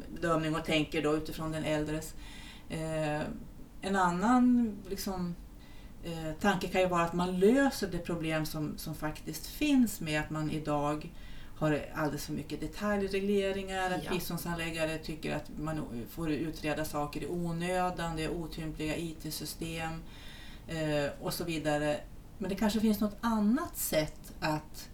bedömning 0.10 0.56
och 0.56 0.66
tänker 0.66 1.02
då 1.02 1.16
utifrån 1.18 1.52
den 1.52 1.64
äldres. 1.64 2.14
Eh, 2.70 3.22
en 3.82 3.96
annan 3.96 4.72
liksom, 4.90 5.36
eh, 6.06 6.34
tanke 6.42 6.68
kan 6.68 6.82
ju 6.82 6.88
vara 6.88 7.04
att 7.04 7.14
man 7.14 7.40
löser 7.40 7.88
det 7.88 7.98
problem 7.98 8.46
som, 8.46 8.78
som 8.78 8.96
faktiskt 8.96 9.48
finns 9.48 10.02
med 10.02 10.20
att 10.22 10.30
man 10.30 10.52
idag 10.52 11.12
har 11.58 11.86
alldeles 11.96 12.26
för 12.26 12.34
mycket 12.34 12.60
detaljregleringar, 12.60 13.92
att 13.92 14.04
Ja. 14.04 14.12
biståndsanläggare 14.12 14.98
tycker 14.98 15.36
att 15.36 15.50
man 15.60 15.86
får 16.10 16.32
utreda 16.32 16.86
saker 16.86 17.24
i 17.24 17.28
onödan, 17.28 18.16
det 18.16 18.24
är 18.24 18.30
otympliga 18.32 18.98
IT-system 18.98 20.04
eh, 20.68 21.12
och 21.22 21.34
så 21.34 21.44
vidare. 21.44 22.00
Men 22.38 22.50
det 22.50 22.56
kanske 22.56 22.80
finns 22.80 23.00
något 23.00 23.18
annat 23.22 23.78
sätt 23.78 24.34
att 24.40 24.90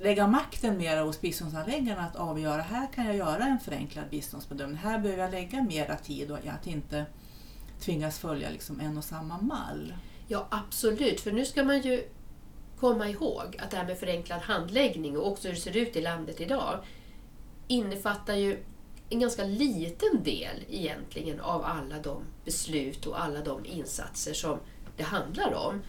lägga 0.00 0.26
makten 0.26 0.78
mer 0.78 1.02
hos 1.02 1.20
biståndsanläggarna 1.20 2.02
att 2.06 2.16
avgöra, 2.16 2.62
här 2.62 2.88
kan 2.94 3.06
jag 3.06 3.16
göra 3.16 3.44
en 3.44 3.60
förenklad 3.60 4.04
biståndsbedömning, 4.10 4.76
här 4.76 4.98
behöver 4.98 5.22
jag 5.22 5.30
lägga 5.30 5.62
mera 5.62 5.96
tid 5.96 6.30
och 6.30 6.38
att 6.46 6.66
inte 6.66 7.06
tvingas 7.80 8.18
följa 8.18 8.50
liksom 8.50 8.80
en 8.80 8.98
och 8.98 9.04
samma 9.04 9.40
mall. 9.40 9.94
Ja, 10.28 10.46
absolut. 10.50 11.20
För 11.20 11.32
nu 11.32 11.44
ska 11.44 11.64
man 11.64 11.82
ju 11.82 12.04
komma 12.80 13.08
ihåg 13.08 13.56
att 13.58 13.70
det 13.70 13.76
här 13.76 13.86
med 13.86 13.98
förenklad 13.98 14.40
handläggning 14.40 15.18
och 15.18 15.26
också 15.26 15.48
hur 15.48 15.54
det 15.54 15.60
ser 15.60 15.76
ut 15.76 15.96
i 15.96 16.00
landet 16.00 16.40
idag 16.40 16.78
innefattar 17.68 18.34
ju 18.34 18.64
en 19.10 19.20
ganska 19.20 19.44
liten 19.44 20.22
del 20.22 20.64
egentligen 20.70 21.40
av 21.40 21.64
alla 21.64 21.98
de 21.98 22.22
beslut 22.44 23.06
och 23.06 23.22
alla 23.22 23.40
de 23.40 23.66
insatser 23.66 24.32
som 24.32 24.58
det 24.96 25.02
handlar 25.02 25.54
om. 25.54 25.82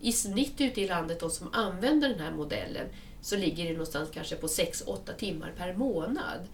I 0.00 0.12
snitt 0.12 0.60
ute 0.60 0.80
i 0.80 0.88
landet, 0.88 1.20
de 1.20 1.30
som 1.30 1.52
använder 1.52 2.08
den 2.08 2.20
här 2.20 2.32
modellen, 2.32 2.86
så 3.20 3.36
ligger 3.36 3.64
det 3.64 3.72
någonstans 3.72 4.10
kanske 4.12 4.36
på 4.36 4.46
6-8 4.46 5.16
timmar 5.18 5.52
per 5.56 5.74
månad. 5.74 6.48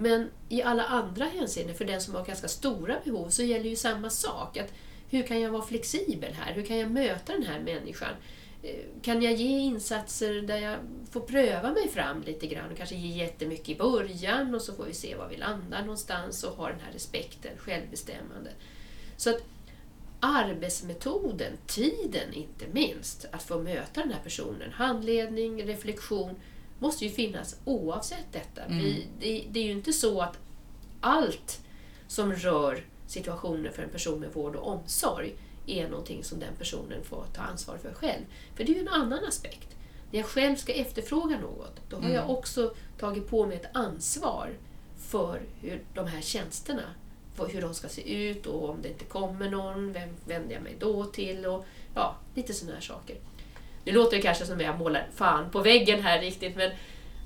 Men 0.00 0.30
i 0.48 0.62
alla 0.62 0.84
andra 0.84 1.24
hänseenden, 1.24 1.76
för 1.76 1.84
den 1.84 2.00
som 2.00 2.14
har 2.14 2.24
ganska 2.24 2.48
stora 2.48 2.96
behov, 3.04 3.28
så 3.28 3.42
gäller 3.42 3.70
ju 3.70 3.76
samma 3.76 4.10
sak. 4.10 4.56
Att 4.56 4.72
hur 5.10 5.22
kan 5.22 5.40
jag 5.40 5.50
vara 5.50 5.62
flexibel 5.62 6.32
här? 6.32 6.52
Hur 6.52 6.62
kan 6.62 6.78
jag 6.78 6.90
möta 6.90 7.32
den 7.32 7.42
här 7.42 7.60
människan? 7.60 8.14
Eh, 8.62 8.84
kan 9.02 9.22
jag 9.22 9.32
ge 9.32 9.58
insatser 9.58 10.42
där 10.42 10.58
jag 10.58 10.78
får 11.10 11.20
pröva 11.20 11.72
mig 11.72 11.88
fram 11.88 12.22
lite 12.22 12.46
grann 12.46 12.70
och 12.70 12.76
kanske 12.76 12.94
ge 12.94 13.24
jättemycket 13.24 13.68
i 13.68 13.74
början 13.74 14.54
och 14.54 14.62
så 14.62 14.74
får 14.74 14.84
vi 14.84 14.94
se 14.94 15.16
var 15.16 15.28
vi 15.28 15.36
landar 15.36 15.80
någonstans 15.80 16.44
och 16.44 16.56
ha 16.56 16.68
den 16.68 16.80
här 16.80 16.92
respekten, 16.92 17.52
självbestämmande. 17.58 18.50
Så 19.16 19.30
att 19.30 19.42
arbetsmetoden, 20.20 21.52
tiden 21.66 22.32
inte 22.32 22.64
minst, 22.72 23.26
att 23.30 23.42
få 23.42 23.58
möta 23.58 24.00
den 24.00 24.12
här 24.12 24.22
personen, 24.22 24.72
handledning, 24.72 25.66
reflektion, 25.66 26.34
måste 26.80 27.04
ju 27.04 27.10
finnas 27.10 27.56
oavsett 27.64 28.32
detta. 28.32 28.62
Mm. 28.62 28.78
Vi, 28.78 29.06
det, 29.20 29.44
det 29.50 29.60
är 29.60 29.64
ju 29.64 29.72
inte 29.72 29.92
så 29.92 30.20
att 30.20 30.38
allt 31.00 31.60
som 32.06 32.32
rör 32.32 32.84
situationen 33.06 33.72
för 33.72 33.82
en 33.82 33.90
person 33.90 34.20
med 34.20 34.32
vård 34.32 34.56
och 34.56 34.68
omsorg 34.72 35.34
är 35.66 35.88
någonting 35.88 36.24
som 36.24 36.38
den 36.40 36.54
personen 36.58 37.04
får 37.04 37.24
ta 37.34 37.42
ansvar 37.42 37.76
för 37.78 37.92
själv. 37.94 38.24
För 38.54 38.64
det 38.64 38.72
är 38.72 38.74
ju 38.74 38.80
en 38.80 38.88
annan 38.88 39.24
aspekt. 39.24 39.76
När 40.10 40.18
jag 40.20 40.26
själv 40.28 40.56
ska 40.56 40.72
efterfråga 40.72 41.40
något, 41.40 41.80
då 41.88 41.96
har 41.96 42.02
Mm. 42.02 42.14
jag 42.14 42.30
också 42.30 42.74
tagit 42.98 43.28
på 43.28 43.46
mig 43.46 43.56
ett 43.56 43.76
ansvar 43.76 44.50
för 44.98 45.40
hur 45.60 45.82
de 45.94 46.06
här 46.06 46.20
tjänsterna, 46.20 46.82
hur 47.48 47.60
de 47.62 47.74
ska 47.74 47.88
se 47.88 48.14
ut 48.28 48.46
och 48.46 48.68
om 48.70 48.82
det 48.82 48.88
inte 48.88 49.04
kommer 49.04 49.50
någon, 49.50 49.92
vem 49.92 50.08
vänder 50.26 50.54
jag 50.54 50.62
mig 50.62 50.76
då 50.80 51.04
till? 51.04 51.46
Och 51.46 51.64
ja, 51.94 52.16
lite 52.34 52.54
sådana 52.54 52.74
här 52.74 52.82
saker. 52.82 53.16
Nu 53.90 53.96
låter 53.96 54.16
det 54.16 54.22
kanske 54.22 54.46
som 54.46 54.56
att 54.56 54.62
jag 54.62 54.78
målar 54.78 55.08
fan 55.14 55.50
på 55.50 55.60
väggen 55.60 56.02
här 56.02 56.20
riktigt, 56.20 56.56
men, 56.56 56.70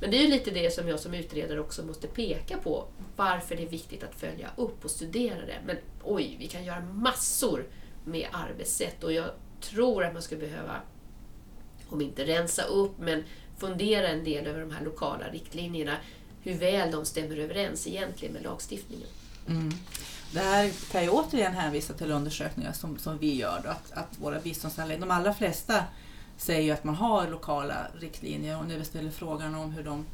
men 0.00 0.11
det 0.11 0.16
är 0.16 0.22
ju 0.22 0.29
lite 0.29 0.50
det 0.50 0.74
som 0.74 0.88
jag 0.88 1.00
som 1.00 1.14
utredare 1.14 1.61
också 1.61 1.83
måste 1.83 2.07
peka 2.07 2.57
på. 2.57 2.85
Varför 3.16 3.57
det 3.57 3.62
är 3.62 3.68
viktigt 3.68 4.03
att 4.03 4.14
följa 4.14 4.50
upp 4.57 4.85
och 4.85 4.90
studera 4.90 5.46
det. 5.46 5.59
Men 5.66 5.77
oj, 6.03 6.37
vi 6.38 6.46
kan 6.46 6.64
göra 6.64 6.81
massor 6.81 7.66
med 8.05 8.29
arbetssätt 8.33 9.05
och 9.05 9.12
jag 9.12 9.31
tror 9.61 10.05
att 10.05 10.12
man 10.12 10.22
skulle 10.22 10.40
behöva, 10.40 10.81
om 11.88 12.00
inte 12.00 12.24
rensa 12.24 12.62
upp, 12.62 12.98
men 12.98 13.24
fundera 13.59 14.09
en 14.09 14.24
del 14.24 14.46
över 14.46 14.61
de 14.61 14.70
här 14.70 14.85
lokala 14.85 15.29
riktlinjerna. 15.33 15.96
Hur 16.42 16.55
väl 16.55 16.90
de 16.90 17.05
stämmer 17.05 17.37
överens 17.37 17.87
egentligen 17.87 18.35
med 18.35 18.42
lagstiftningen. 18.42 19.09
Mm. 19.48 19.72
Det 20.33 20.40
här 20.40 20.72
kan 20.92 21.05
jag 21.05 21.14
återigen 21.14 21.53
hänvisa 21.53 21.94
till 21.94 22.11
undersökningar 22.11 22.72
som, 22.72 22.98
som 22.98 23.18
vi 23.18 23.35
gör. 23.35 23.61
Då, 23.64 23.70
att, 23.70 23.92
att 23.92 24.18
våra 24.18 24.40
biståndshandläggare, 24.40 25.07
de 25.07 25.11
allra 25.11 25.35
flesta 25.35 25.85
säger 26.37 26.62
ju 26.62 26.70
att 26.70 26.85
man 26.85 26.94
har 26.94 27.29
lokala 27.29 27.87
riktlinjer 27.94 28.59
och 28.59 28.66
när 28.66 28.79
vi 28.79 28.85
ställer 28.85 29.11
frågan 29.11 29.55
om 29.55 29.73
hur, 29.73 29.85
de, 29.85 30.07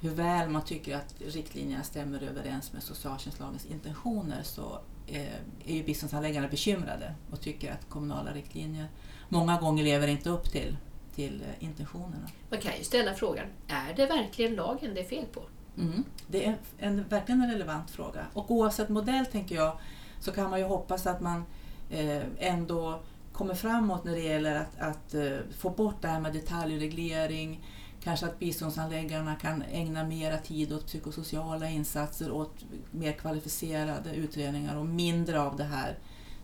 hur 0.00 0.10
väl 0.10 0.48
man 0.48 0.64
tycker 0.64 0.96
att 0.96 1.14
riktlinjerna 1.18 1.82
stämmer 1.82 2.22
överens 2.22 2.72
med 2.72 2.82
socialtjänstlagens 2.82 3.66
intentioner 3.66 4.42
så 4.42 4.80
eh, 5.06 5.34
är 5.66 5.74
ju 5.74 5.84
biståndsanläggarna 5.84 6.48
bekymrade 6.48 7.14
och 7.30 7.40
tycker 7.40 7.72
att 7.72 7.88
kommunala 7.88 8.32
riktlinjer 8.32 8.86
många 9.28 9.60
gånger 9.60 9.84
lever 9.84 10.08
inte 10.08 10.30
upp 10.30 10.50
till, 10.50 10.76
till 11.14 11.42
eh, 11.42 11.64
intentionerna. 11.64 12.28
Man 12.50 12.60
kan 12.60 12.72
ju 12.78 12.84
ställa 12.84 13.14
frågan, 13.14 13.46
är 13.68 13.94
det 13.96 14.06
verkligen 14.06 14.54
lagen 14.54 14.94
det 14.94 15.00
är 15.00 15.08
fel 15.08 15.24
på? 15.32 15.42
Mm. 15.78 16.04
Det 16.26 16.46
är 16.46 16.56
en, 16.78 17.04
verkligen 17.08 17.42
en 17.42 17.50
relevant 17.50 17.90
fråga. 17.90 18.26
Och 18.34 18.50
oavsett 18.50 18.88
modell 18.88 19.26
tänker 19.26 19.54
jag 19.54 19.78
så 20.20 20.32
kan 20.32 20.50
man 20.50 20.58
ju 20.58 20.64
hoppas 20.64 21.06
att 21.06 21.20
man 21.20 21.44
eh, 21.90 22.22
ändå 22.38 23.00
kommer 23.40 23.54
framåt 23.54 24.04
när 24.04 24.12
det 24.12 24.20
gäller 24.20 24.54
att, 24.54 24.80
att 24.80 25.14
eh, 25.14 25.38
få 25.58 25.70
bort 25.70 26.02
det 26.02 26.08
här 26.08 26.20
med 26.20 26.32
detaljreglering. 26.32 27.64
Kanske 28.02 28.26
att 28.26 28.38
biståndsanläggarna 28.38 29.34
kan 29.34 29.62
ägna 29.72 30.04
mera 30.04 30.38
tid 30.38 30.72
åt 30.72 30.86
psykosociala 30.86 31.68
insatser, 31.68 32.30
åt 32.30 32.54
mer 32.90 33.12
kvalificerade 33.12 34.14
utredningar 34.14 34.76
och 34.76 34.86
mindre 34.86 35.40
av 35.40 35.56
det 35.56 35.64
här 35.64 35.98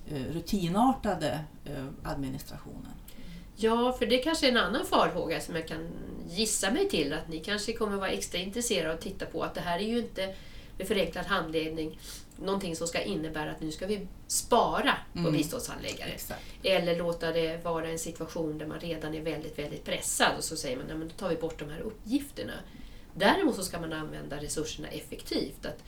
eh, 0.09 0.33
rutinartade 0.33 1.41
eh, 1.65 1.87
administrationen. 2.03 2.93
Ja, 3.57 3.93
för 3.99 4.07
det 4.07 4.19
kanske 4.19 4.47
är 4.47 4.51
en 4.51 4.57
annan 4.57 4.87
farhåga 4.87 5.41
som 5.41 5.57
jag 5.57 5.69
kan 5.69 5.89
gissa 6.29 6.71
mig 6.71 6.89
till 6.89 7.13
att 7.13 7.29
ni 7.29 7.39
kanske 7.39 7.73
kommer 7.73 7.97
vara 7.97 8.11
extra 8.11 8.41
intresserade 8.41 8.91
av 8.91 8.95
att 8.95 9.03
titta 9.03 9.27
på 9.27 9.43
att 9.43 9.55
det 9.55 9.61
här 9.61 9.79
är 9.79 9.89
ju 9.89 9.99
inte 9.99 10.35
med 10.79 10.89
förenklad 10.89 11.27
handledning 11.27 11.99
någonting 12.41 12.77
som 12.77 12.87
ska 12.87 13.03
innebära 13.03 13.51
att 13.51 13.61
nu 13.61 13.71
ska 13.73 13.87
vi 13.87 14.07
spara 14.27 14.95
på 15.13 15.19
Mm. 15.19 15.33
biståndshandläggare. 15.33 16.09
Exakt. 16.11 16.43
Eller 16.63 16.99
låta 16.99 17.33
det 17.33 17.65
vara 17.65 17.89
en 17.89 17.99
situation 17.99 18.59
där 18.59 18.67
man 18.67 18.81
redan 18.81 19.15
är 19.15 19.21
väldigt, 19.21 19.59
väldigt 19.59 19.85
pressad 19.85 20.37
och 20.39 20.45
så 20.45 20.57
säger 20.57 20.77
man 20.77 21.03
att 21.03 21.09
då 21.09 21.15
tar 21.17 21.29
vi 21.29 21.37
bort 21.37 21.59
de 21.59 21.71
här 21.71 21.81
uppgifterna. 21.81 22.53
Däremot 23.15 23.57
så 23.57 23.63
ska 23.63 23.81
man 23.81 23.93
använda 23.93 24.37
resurserna 24.37 24.89
effektivt. 24.89 25.67
Att 25.67 25.83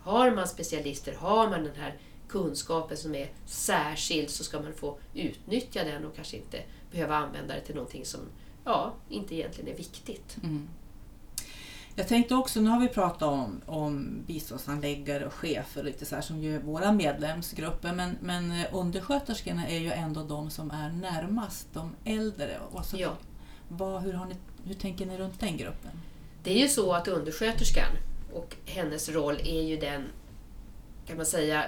har 0.00 0.30
man 0.30 0.48
specialister, 0.48 1.14
har 1.14 1.48
man 1.50 1.64
den 1.64 1.76
här 1.76 1.96
kunskapen 2.28 2.96
som 2.96 3.14
är 3.14 3.30
särskild 3.46 4.30
så 4.30 4.44
ska 4.44 4.60
man 4.60 4.72
få 4.72 4.98
utnyttja 5.14 5.84
den 5.84 6.04
och 6.04 6.16
kanske 6.16 6.36
inte 6.36 6.62
behöva 6.92 7.16
använda 7.16 7.54
det 7.54 7.60
till 7.60 7.74
någonting 7.74 8.04
som 8.04 8.20
ja, 8.64 8.94
inte 9.08 9.34
egentligen 9.34 9.70
är 9.74 9.76
viktigt. 9.76 10.36
Mm. 10.42 10.68
Jag 11.98 12.08
tänkte 12.08 12.34
också, 12.34 12.60
nu 12.60 12.70
har 12.70 12.80
vi 12.80 12.88
pratat 12.88 13.22
om, 13.22 13.60
om 13.66 14.22
biståndsanläggare 14.26 15.26
och 15.26 15.32
chefer 15.32 15.82
lite 15.82 16.06
så 16.06 16.14
här, 16.14 16.22
som 16.22 16.42
ju 16.42 16.56
är 16.56 16.60
våra 16.60 16.92
medlemsgrupper 16.92 17.92
men, 17.92 18.16
men 18.22 18.50
eh, 18.50 18.66
undersköterskorna 18.72 19.68
är 19.68 19.78
ju 19.78 19.90
ändå 19.90 20.22
de 20.22 20.50
som 20.50 20.70
är 20.70 20.90
närmast 20.90 21.68
de 21.72 21.94
äldre. 22.04 22.58
Och 22.70 22.84
så, 22.84 22.96
Ja. 22.96 23.16
vad, 23.68 24.02
hur, 24.02 24.12
har 24.12 24.26
ni, 24.26 24.34
hur 24.64 24.74
tänker 24.74 25.06
ni 25.06 25.18
runt 25.18 25.40
den 25.40 25.56
gruppen? 25.56 25.90
Det 26.42 26.50
är 26.50 26.58
ju 26.58 26.68
så 26.68 26.92
att 26.92 27.08
undersköterskan 27.08 27.90
och 28.32 28.56
hennes 28.66 29.08
roll 29.08 29.40
är 29.44 29.62
ju 29.62 29.76
den, 29.76 30.04
kan 31.06 31.16
man 31.16 31.26
säga, 31.26 31.64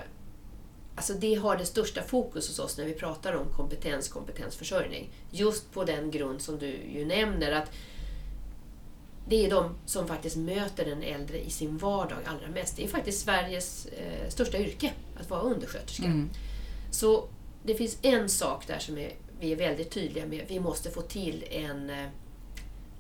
Alltså 0.94 1.14
det 1.14 1.34
har 1.34 1.56
det 1.56 1.66
största 1.66 2.02
fokus 2.02 2.48
hos 2.48 2.58
oss 2.58 2.78
när 2.78 2.84
vi 2.84 2.94
pratar 2.94 3.32
om 3.32 3.46
kompetens, 3.56 4.08
kompetensförsörjning. 4.08 5.10
Just 5.30 5.72
på 5.72 5.84
den 5.84 6.10
grund 6.10 6.42
som 6.42 6.58
du 6.58 6.66
ju 6.66 7.04
nämner 7.04 7.52
att 7.52 7.70
det 9.30 9.46
är 9.46 9.50
de 9.50 9.74
som 9.86 10.06
faktiskt 10.08 10.36
möter 10.36 10.84
den 10.84 11.02
äldre 11.02 11.40
i 11.40 11.50
sin 11.50 11.78
vardag 11.78 12.18
allra 12.24 12.48
mest. 12.48 12.76
Det 12.76 12.84
är 12.84 12.88
faktiskt 12.88 13.24
Sveriges 13.24 13.86
eh, 13.86 14.28
största 14.28 14.58
yrke, 14.58 14.92
att 15.20 15.30
vara 15.30 15.40
undersköterska. 15.40 16.04
Mm. 16.04 16.30
Så 16.90 17.28
det 17.62 17.74
finns 17.74 17.98
en 18.02 18.28
sak 18.28 18.66
där 18.66 18.78
som 18.78 18.98
är, 18.98 19.12
vi 19.40 19.52
är 19.52 19.56
väldigt 19.56 19.90
tydliga 19.90 20.26
med. 20.26 20.44
Vi 20.48 20.60
måste 20.60 20.90
få 20.90 21.00
till 21.00 21.44
en, 21.50 21.90
eh, 21.90 22.06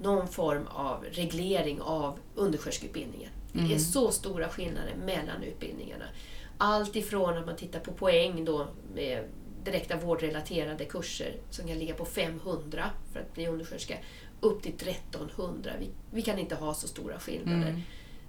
någon 0.00 0.28
form 0.28 0.66
av 0.66 1.04
reglering 1.12 1.80
av 1.80 2.18
undersköterskeutbildningen. 2.34 3.30
Det 3.52 3.58
är 3.60 3.64
Mm. 3.64 3.78
så 3.78 4.10
stora 4.10 4.48
skillnader 4.48 4.94
mellan 5.04 5.42
utbildningarna. 5.42 6.04
Allt 6.58 6.96
ifrån 6.96 7.36
att 7.38 7.46
man 7.46 7.56
tittar 7.56 7.80
på 7.80 7.92
poäng 7.92 8.44
då 8.44 8.66
med 8.94 9.24
direkta 9.64 9.96
vårdrelaterade 9.96 10.84
kurser 10.84 11.36
som 11.50 11.68
kan 11.68 11.78
ligga 11.78 11.94
på 11.94 12.04
500 12.04 12.90
för 13.12 13.20
att 13.20 13.34
bli 13.34 13.46
undersköterska, 13.46 13.94
upp 14.40 14.62
till 14.62 14.74
1300. 14.88 15.72
Vi, 15.80 15.90
vi 16.10 16.22
kan 16.22 16.38
inte 16.38 16.54
ha 16.54 16.74
så 16.74 16.88
stora 16.88 17.18
skillnader. 17.18 17.68
Mm. 17.68 17.80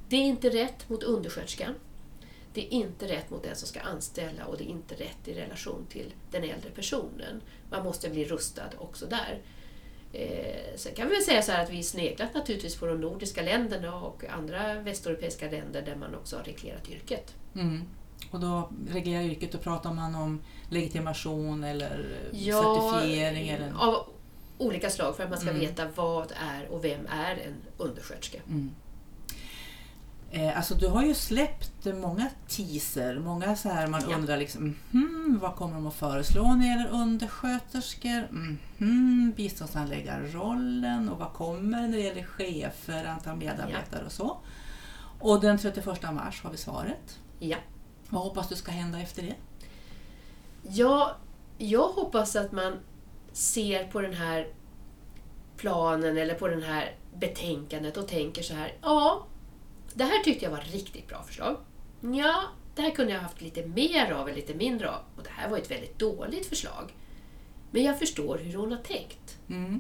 Det 0.10 0.16
är 0.16 0.24
inte 0.24 0.50
rätt 0.50 0.90
mot 0.90 1.04
undersköterskan. 1.04 1.74
Det 2.54 2.66
är 2.66 2.74
inte 2.74 3.08
rätt 3.08 3.30
mot 3.30 3.44
den 3.44 3.56
som 3.56 3.68
ska 3.68 3.80
anställa 3.80 4.46
och 4.46 4.58
det 4.58 4.64
är 4.64 4.68
inte 4.68 4.96
rätt 4.96 5.28
i 5.28 5.34
relation 5.34 5.86
till 5.90 6.14
den 6.32 6.44
äldre 6.44 6.70
personen. 6.76 7.42
Man 7.70 7.84
måste 7.84 8.10
bli 8.10 8.26
rustad 8.26 8.70
också 8.78 9.06
där. 9.06 9.42
Eh, 10.14 10.76
sen 10.76 10.96
kan 10.96 11.08
vi 11.08 11.16
väl 11.16 11.24
säga 11.24 11.42
så 11.42 11.52
här 11.52 11.64
att 11.64 11.70
vi 11.70 11.84
sneglat 11.84 12.34
naturligtvis 12.34 12.76
på 12.76 12.86
de 12.86 13.02
nordiska 13.02 13.42
länderna 13.42 13.96
och 13.96 14.26
andra 14.26 14.80
västeuropeiska 14.80 15.52
länder 15.52 15.82
där 15.82 15.96
man 15.96 16.16
också 16.16 16.36
har 16.38 16.44
reglerat 16.44 16.90
yrket. 16.90 17.36
Mm. 17.56 17.84
Och 18.32 18.40
då 18.40 18.72
reglerar 18.90 19.24
yrket 19.24 19.56
och 19.56 19.62
pratar 19.62 19.94
man 19.94 20.16
om 20.16 20.42
legitimation 20.70 21.64
eller 21.64 22.18
Ja, 22.32 22.92
certifiering? 22.92 23.50
Eller... 23.50 23.74
Av 23.78 24.06
olika 24.62 24.90
slag 24.90 25.16
för 25.16 25.24
att 25.24 25.30
man 25.30 25.40
ska 25.40 25.50
Mm. 25.50 25.62
veta 25.62 25.88
vad 25.96 26.32
är 26.32 26.68
och 26.72 26.84
vem 26.84 27.06
är 27.08 27.32
en 27.36 27.56
undersköterska. 27.78 28.38
Mm. 28.48 28.72
Eh, 30.34 30.58
alltså 30.58 30.76
du 30.76 30.88
har 30.88 31.04
ju 31.04 31.14
släppt 31.14 31.86
många 31.86 32.30
teaser, 32.48 33.20
många 33.20 33.56
så 33.56 33.70
här 33.70 33.88
man 33.88 34.02
Ja. 34.10 34.16
undrar 34.18 34.38
liksom, 34.38 34.76
hmm, 34.92 35.40
vad 35.42 35.56
kommer 35.56 35.74
de 35.74 35.88
att 35.88 35.94
föreslå 35.94 36.44
när 36.44 36.58
det 36.60 36.66
gäller 36.68 36.90
undersköterskor? 36.90 38.28
Mhm, 38.32 39.34
biståndshandläggarrollen 39.38 41.10
och 41.10 41.20
vad 41.20 41.34
kommer 41.34 41.82
när 41.88 41.98
det 41.98 42.04
gäller 42.04 42.24
chefer, 42.24 43.06
antal 43.06 43.36
medarbetare 43.38 44.06
och 44.06 44.12
så. 44.12 44.38
Och 45.20 45.42
den 45.42 45.58
31 45.58 46.12
mars 46.14 46.44
har 46.44 46.52
vi 46.52 46.58
svaret. 46.58 47.20
Ja. 47.40 47.58
Vad 48.10 48.22
hoppas 48.24 48.50
du 48.50 48.56
ska 48.56 48.72
hända 48.72 49.00
efter 49.00 49.22
det? 49.22 49.36
Ja, 50.70 51.16
jag 51.58 51.88
hoppas 51.88 52.36
att 52.36 52.52
man 52.52 52.74
ser 53.32 53.88
på 53.88 54.02
den 54.02 54.14
här 54.14 54.48
planen 55.58 56.18
eller 56.18 56.36
på 56.36 56.48
det 56.48 56.66
här 56.66 56.96
betänkandet 57.16 57.98
och 57.98 58.08
tänker 58.08 58.42
så 58.42 58.54
här. 58.54 58.74
Ja, 58.82 59.28
det 59.94 60.04
här 60.04 60.24
tyckte 60.24 60.46
jag 60.46 60.52
var 60.52 60.62
riktigt 60.62 61.08
bra 61.08 61.24
förslag. 61.24 61.58
Ja, 62.02 62.44
det 62.76 62.82
här 62.82 62.92
kunde 62.92 63.14
jag 63.14 63.20
haft 63.20 63.42
lite 63.42 63.66
mer 63.66 64.12
av 64.12 64.28
eller 64.28 64.36
lite 64.36 64.54
mindre 64.54 64.90
av. 64.90 65.02
Och 65.18 65.24
det 65.24 65.30
här 65.30 65.50
var 65.50 65.58
ett 65.58 65.72
väldigt 65.72 66.00
dåligt 66.00 66.46
förslag. 66.46 66.94
Men 67.72 67.84
jag 67.84 68.00
förstår 68.00 68.38
hur 68.38 68.58
hon 68.58 68.72
har 68.72 68.82
tänkt. 68.82 69.38
Mm. 69.50 69.80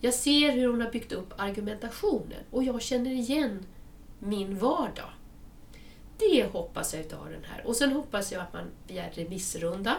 Jag 0.00 0.14
ser 0.14 0.52
hur 0.52 0.68
hon 0.68 0.80
har 0.80 0.90
byggt 0.90 1.12
upp 1.12 1.34
argumentationen 1.36 2.44
och 2.50 2.64
jag 2.64 2.82
känner 2.82 3.10
igen 3.10 3.66
min 4.18 4.58
vardag. 4.58 5.10
Det 6.18 6.46
hoppas 6.52 6.94
jag 6.94 7.02
utav 7.02 7.30
den 7.30 7.44
här. 7.44 7.66
Och 7.66 7.76
sen 7.76 7.92
hoppas 7.92 8.32
jag 8.32 8.42
att 8.42 8.52
man 8.52 8.64
begär 8.86 9.10
remissrunda. 9.14 9.96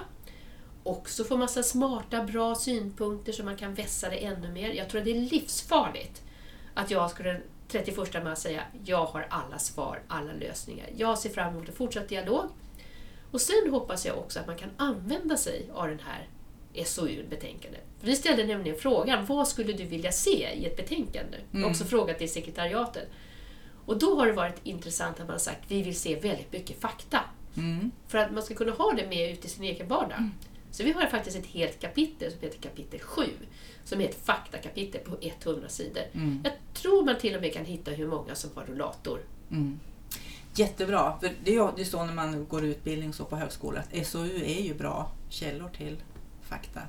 Också 0.83 1.23
får 1.23 1.37
massa 1.37 1.63
smarta, 1.63 2.23
bra 2.23 2.55
synpunkter 2.55 3.31
så 3.33 3.43
man 3.43 3.55
kan 3.55 3.73
vässa 3.73 4.09
det 4.09 4.25
ännu 4.25 4.51
mer. 4.51 4.73
Jag 4.73 4.89
tror 4.89 4.99
att 4.99 5.05
det 5.05 5.17
är 5.17 5.21
livsfarligt 5.21 6.21
att 6.73 6.91
jag 6.91 7.11
skulle 7.11 7.29
den 7.29 7.41
31 7.67 8.23
mars 8.23 8.37
säga 8.37 8.63
jag 8.85 9.05
har 9.05 9.27
alla 9.29 9.59
svar, 9.59 10.01
alla 10.07 10.33
lösningar. 10.33 10.89
Jag 10.97 11.17
ser 11.17 11.29
fram 11.29 11.53
emot 11.53 11.69
en 11.69 11.75
fortsatt 11.75 12.09
dialog. 12.09 12.45
Och 13.31 13.41
sen 13.41 13.71
hoppas 13.71 14.05
jag 14.05 14.17
också 14.17 14.39
att 14.39 14.47
man 14.47 14.57
kan 14.57 14.69
använda 14.77 15.37
sig 15.37 15.69
av 15.73 15.87
den 15.87 15.99
här 15.99 16.27
SOU-betänkandet. 16.85 17.83
Vi 18.01 18.15
ställde 18.15 18.45
nämligen 18.45 18.77
frågan, 18.77 19.25
vad 19.25 19.47
skulle 19.47 19.73
du 19.73 19.83
vilja 19.83 20.11
se 20.11 20.49
i 20.53 20.65
ett 20.65 20.77
betänkande? 20.77 21.37
Mm. 21.53 21.69
också 21.69 21.83
frågat 21.83 22.17
till 22.17 22.31
sekretariatet. 22.31 23.07
Och 23.85 23.99
då 23.99 24.15
har 24.19 24.25
det 24.25 24.33
varit 24.33 24.59
intressant 24.63 25.19
att 25.19 25.25
man 25.25 25.31
har 25.31 25.39
sagt, 25.39 25.59
vi 25.67 25.81
vill 25.81 25.99
se 25.99 26.19
väldigt 26.19 26.51
mycket 26.51 26.81
fakta. 26.81 27.19
Mm. 27.57 27.91
För 28.07 28.17
att 28.17 28.31
man 28.31 28.43
ska 28.43 28.55
kunna 28.55 28.71
ha 28.71 28.93
det 28.93 29.07
med 29.07 29.31
ut 29.31 29.45
i 29.45 29.47
sin 29.47 29.63
egen 29.63 29.87
vardag. 29.87 30.29
Så 30.71 30.83
vi 30.83 30.91
har 30.91 31.05
faktiskt 31.05 31.37
ett 31.37 31.45
helt 31.45 31.79
kapitel 31.79 32.31
som 32.31 32.41
heter 32.41 32.57
kapitel 32.57 32.99
7. 32.99 33.23
Som 33.83 34.01
är 34.01 34.05
ett 34.05 34.25
faktakapitel 34.25 35.01
på 35.01 35.17
100 35.21 35.69
sidor. 35.69 36.03
Mm. 36.13 36.41
Jag 36.43 36.53
tror 36.73 37.05
man 37.05 37.17
till 37.19 37.35
och 37.35 37.41
med 37.41 37.53
kan 37.53 37.65
hitta 37.65 37.91
hur 37.91 38.07
många 38.07 38.35
som 38.35 38.49
har 38.55 38.65
rullator. 38.65 39.19
Mm. 39.51 39.79
Jättebra, 40.55 41.19
för 41.19 41.31
det 41.43 41.55
är 41.55 41.79
ju 41.79 41.85
så 41.85 42.05
när 42.05 42.13
man 42.13 42.45
går 42.45 42.63
utbildning 42.63 43.13
så 43.13 43.25
på 43.25 43.35
högskolan 43.35 43.83
att 43.83 44.07
SOU 44.07 44.43
är 44.45 44.61
ju 44.61 44.73
bra 44.73 45.11
källor 45.29 45.69
till 45.69 46.03
fakta. 46.41 46.81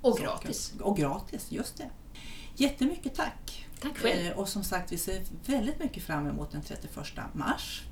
Och 0.00 0.12
Saker. 0.12 0.24
gratis. 0.24 0.74
Och 0.80 0.96
gratis, 0.96 1.46
just 1.52 1.76
det. 1.76 1.90
Jättemycket 2.56 3.14
tack! 3.14 3.66
Tack 3.80 3.98
själv. 3.98 4.26
Eh, 4.26 4.38
och 4.38 4.48
som 4.48 4.64
sagt, 4.64 4.92
vi 4.92 4.98
ser 4.98 5.22
väldigt 5.46 5.78
mycket 5.78 6.02
fram 6.02 6.26
emot 6.26 6.52
den 6.52 6.62
31 6.62 7.18
mars. 7.32 7.82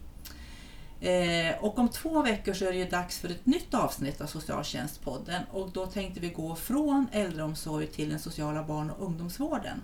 Eh, 1.01 1.65
och 1.65 1.79
om 1.79 1.89
två 1.89 2.23
veckor 2.23 2.53
så 2.53 2.65
är 2.65 2.73
det 2.73 2.79
ju 2.79 2.89
dags 2.89 3.19
för 3.19 3.29
ett 3.29 3.47
nytt 3.47 3.75
avsnitt 3.75 4.21
av 4.21 4.27
Socialtjänstpodden 4.27 5.43
och 5.53 5.71
då 5.71 5.87
tänkte 5.87 6.21
vi 6.21 6.29
gå 6.29 6.55
från 6.55 7.07
äldreomsorg 7.13 7.87
till 7.87 8.09
den 8.09 8.19
sociala 8.19 8.63
barn 8.63 8.91
och 8.91 9.07
ungdomsvården. 9.07 9.83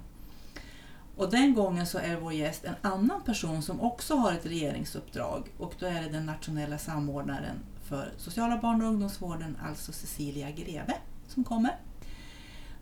Och 1.16 1.30
den 1.30 1.54
gången 1.54 1.86
så 1.86 1.98
är 1.98 2.16
vår 2.16 2.32
gäst 2.32 2.64
en 2.64 2.74
annan 2.82 3.22
person 3.22 3.62
som 3.62 3.80
också 3.80 4.14
har 4.14 4.32
ett 4.32 4.46
regeringsuppdrag 4.46 5.48
och 5.58 5.74
då 5.78 5.86
är 5.86 6.02
det 6.02 6.08
den 6.08 6.26
nationella 6.26 6.78
samordnaren 6.78 7.56
för 7.84 8.12
sociala 8.16 8.56
barn 8.58 8.82
och 8.82 8.88
ungdomsvården, 8.88 9.58
alltså 9.68 9.92
Cecilia 9.92 10.50
Greve, 10.50 10.94
som 11.28 11.44
kommer. 11.44 11.76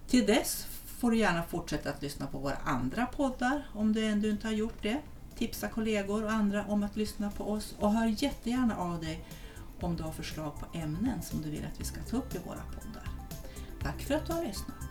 Till 0.07 0.27
dess 0.27 0.67
får 0.87 1.11
du 1.11 1.17
gärna 1.17 1.43
fortsätta 1.43 1.91
att 1.91 2.03
lyssna 2.03 2.27
på 2.27 2.39
våra 2.39 2.57
andra 2.65 3.07
poddar 3.07 3.67
om 3.75 3.93
du 3.93 4.07
ännu 4.07 4.31
inte 4.31 4.47
har 4.47 4.55
gjort 4.55 4.83
det. 4.83 4.99
Tipsa 5.39 5.69
kollegor 5.69 6.25
och 6.25 6.31
andra 6.31 6.65
om 6.65 6.83
att 6.83 6.97
lyssna 6.97 7.31
på 7.31 7.51
oss 7.51 7.75
och 7.79 7.93
hör 7.93 8.23
jättegärna 8.23 8.77
av 8.77 9.01
dig 9.01 9.25
om 9.81 9.97
du 9.97 10.03
har 10.03 10.13
förslag 10.13 10.53
på 10.61 10.79
ämnen 10.79 11.23
som 11.23 11.43
du 11.43 11.51
vill 11.51 11.65
att 11.73 11.81
vi 11.81 11.85
ska 11.85 12.01
ta 12.01 12.17
upp 12.17 12.35
i 12.35 12.39
våra 12.39 12.63
poddar. 12.75 13.11
Tack 13.83 14.01
för 14.01 14.15
att 14.15 14.27
du 14.27 14.33
har 14.33 14.45
lyssnat! 14.45 14.88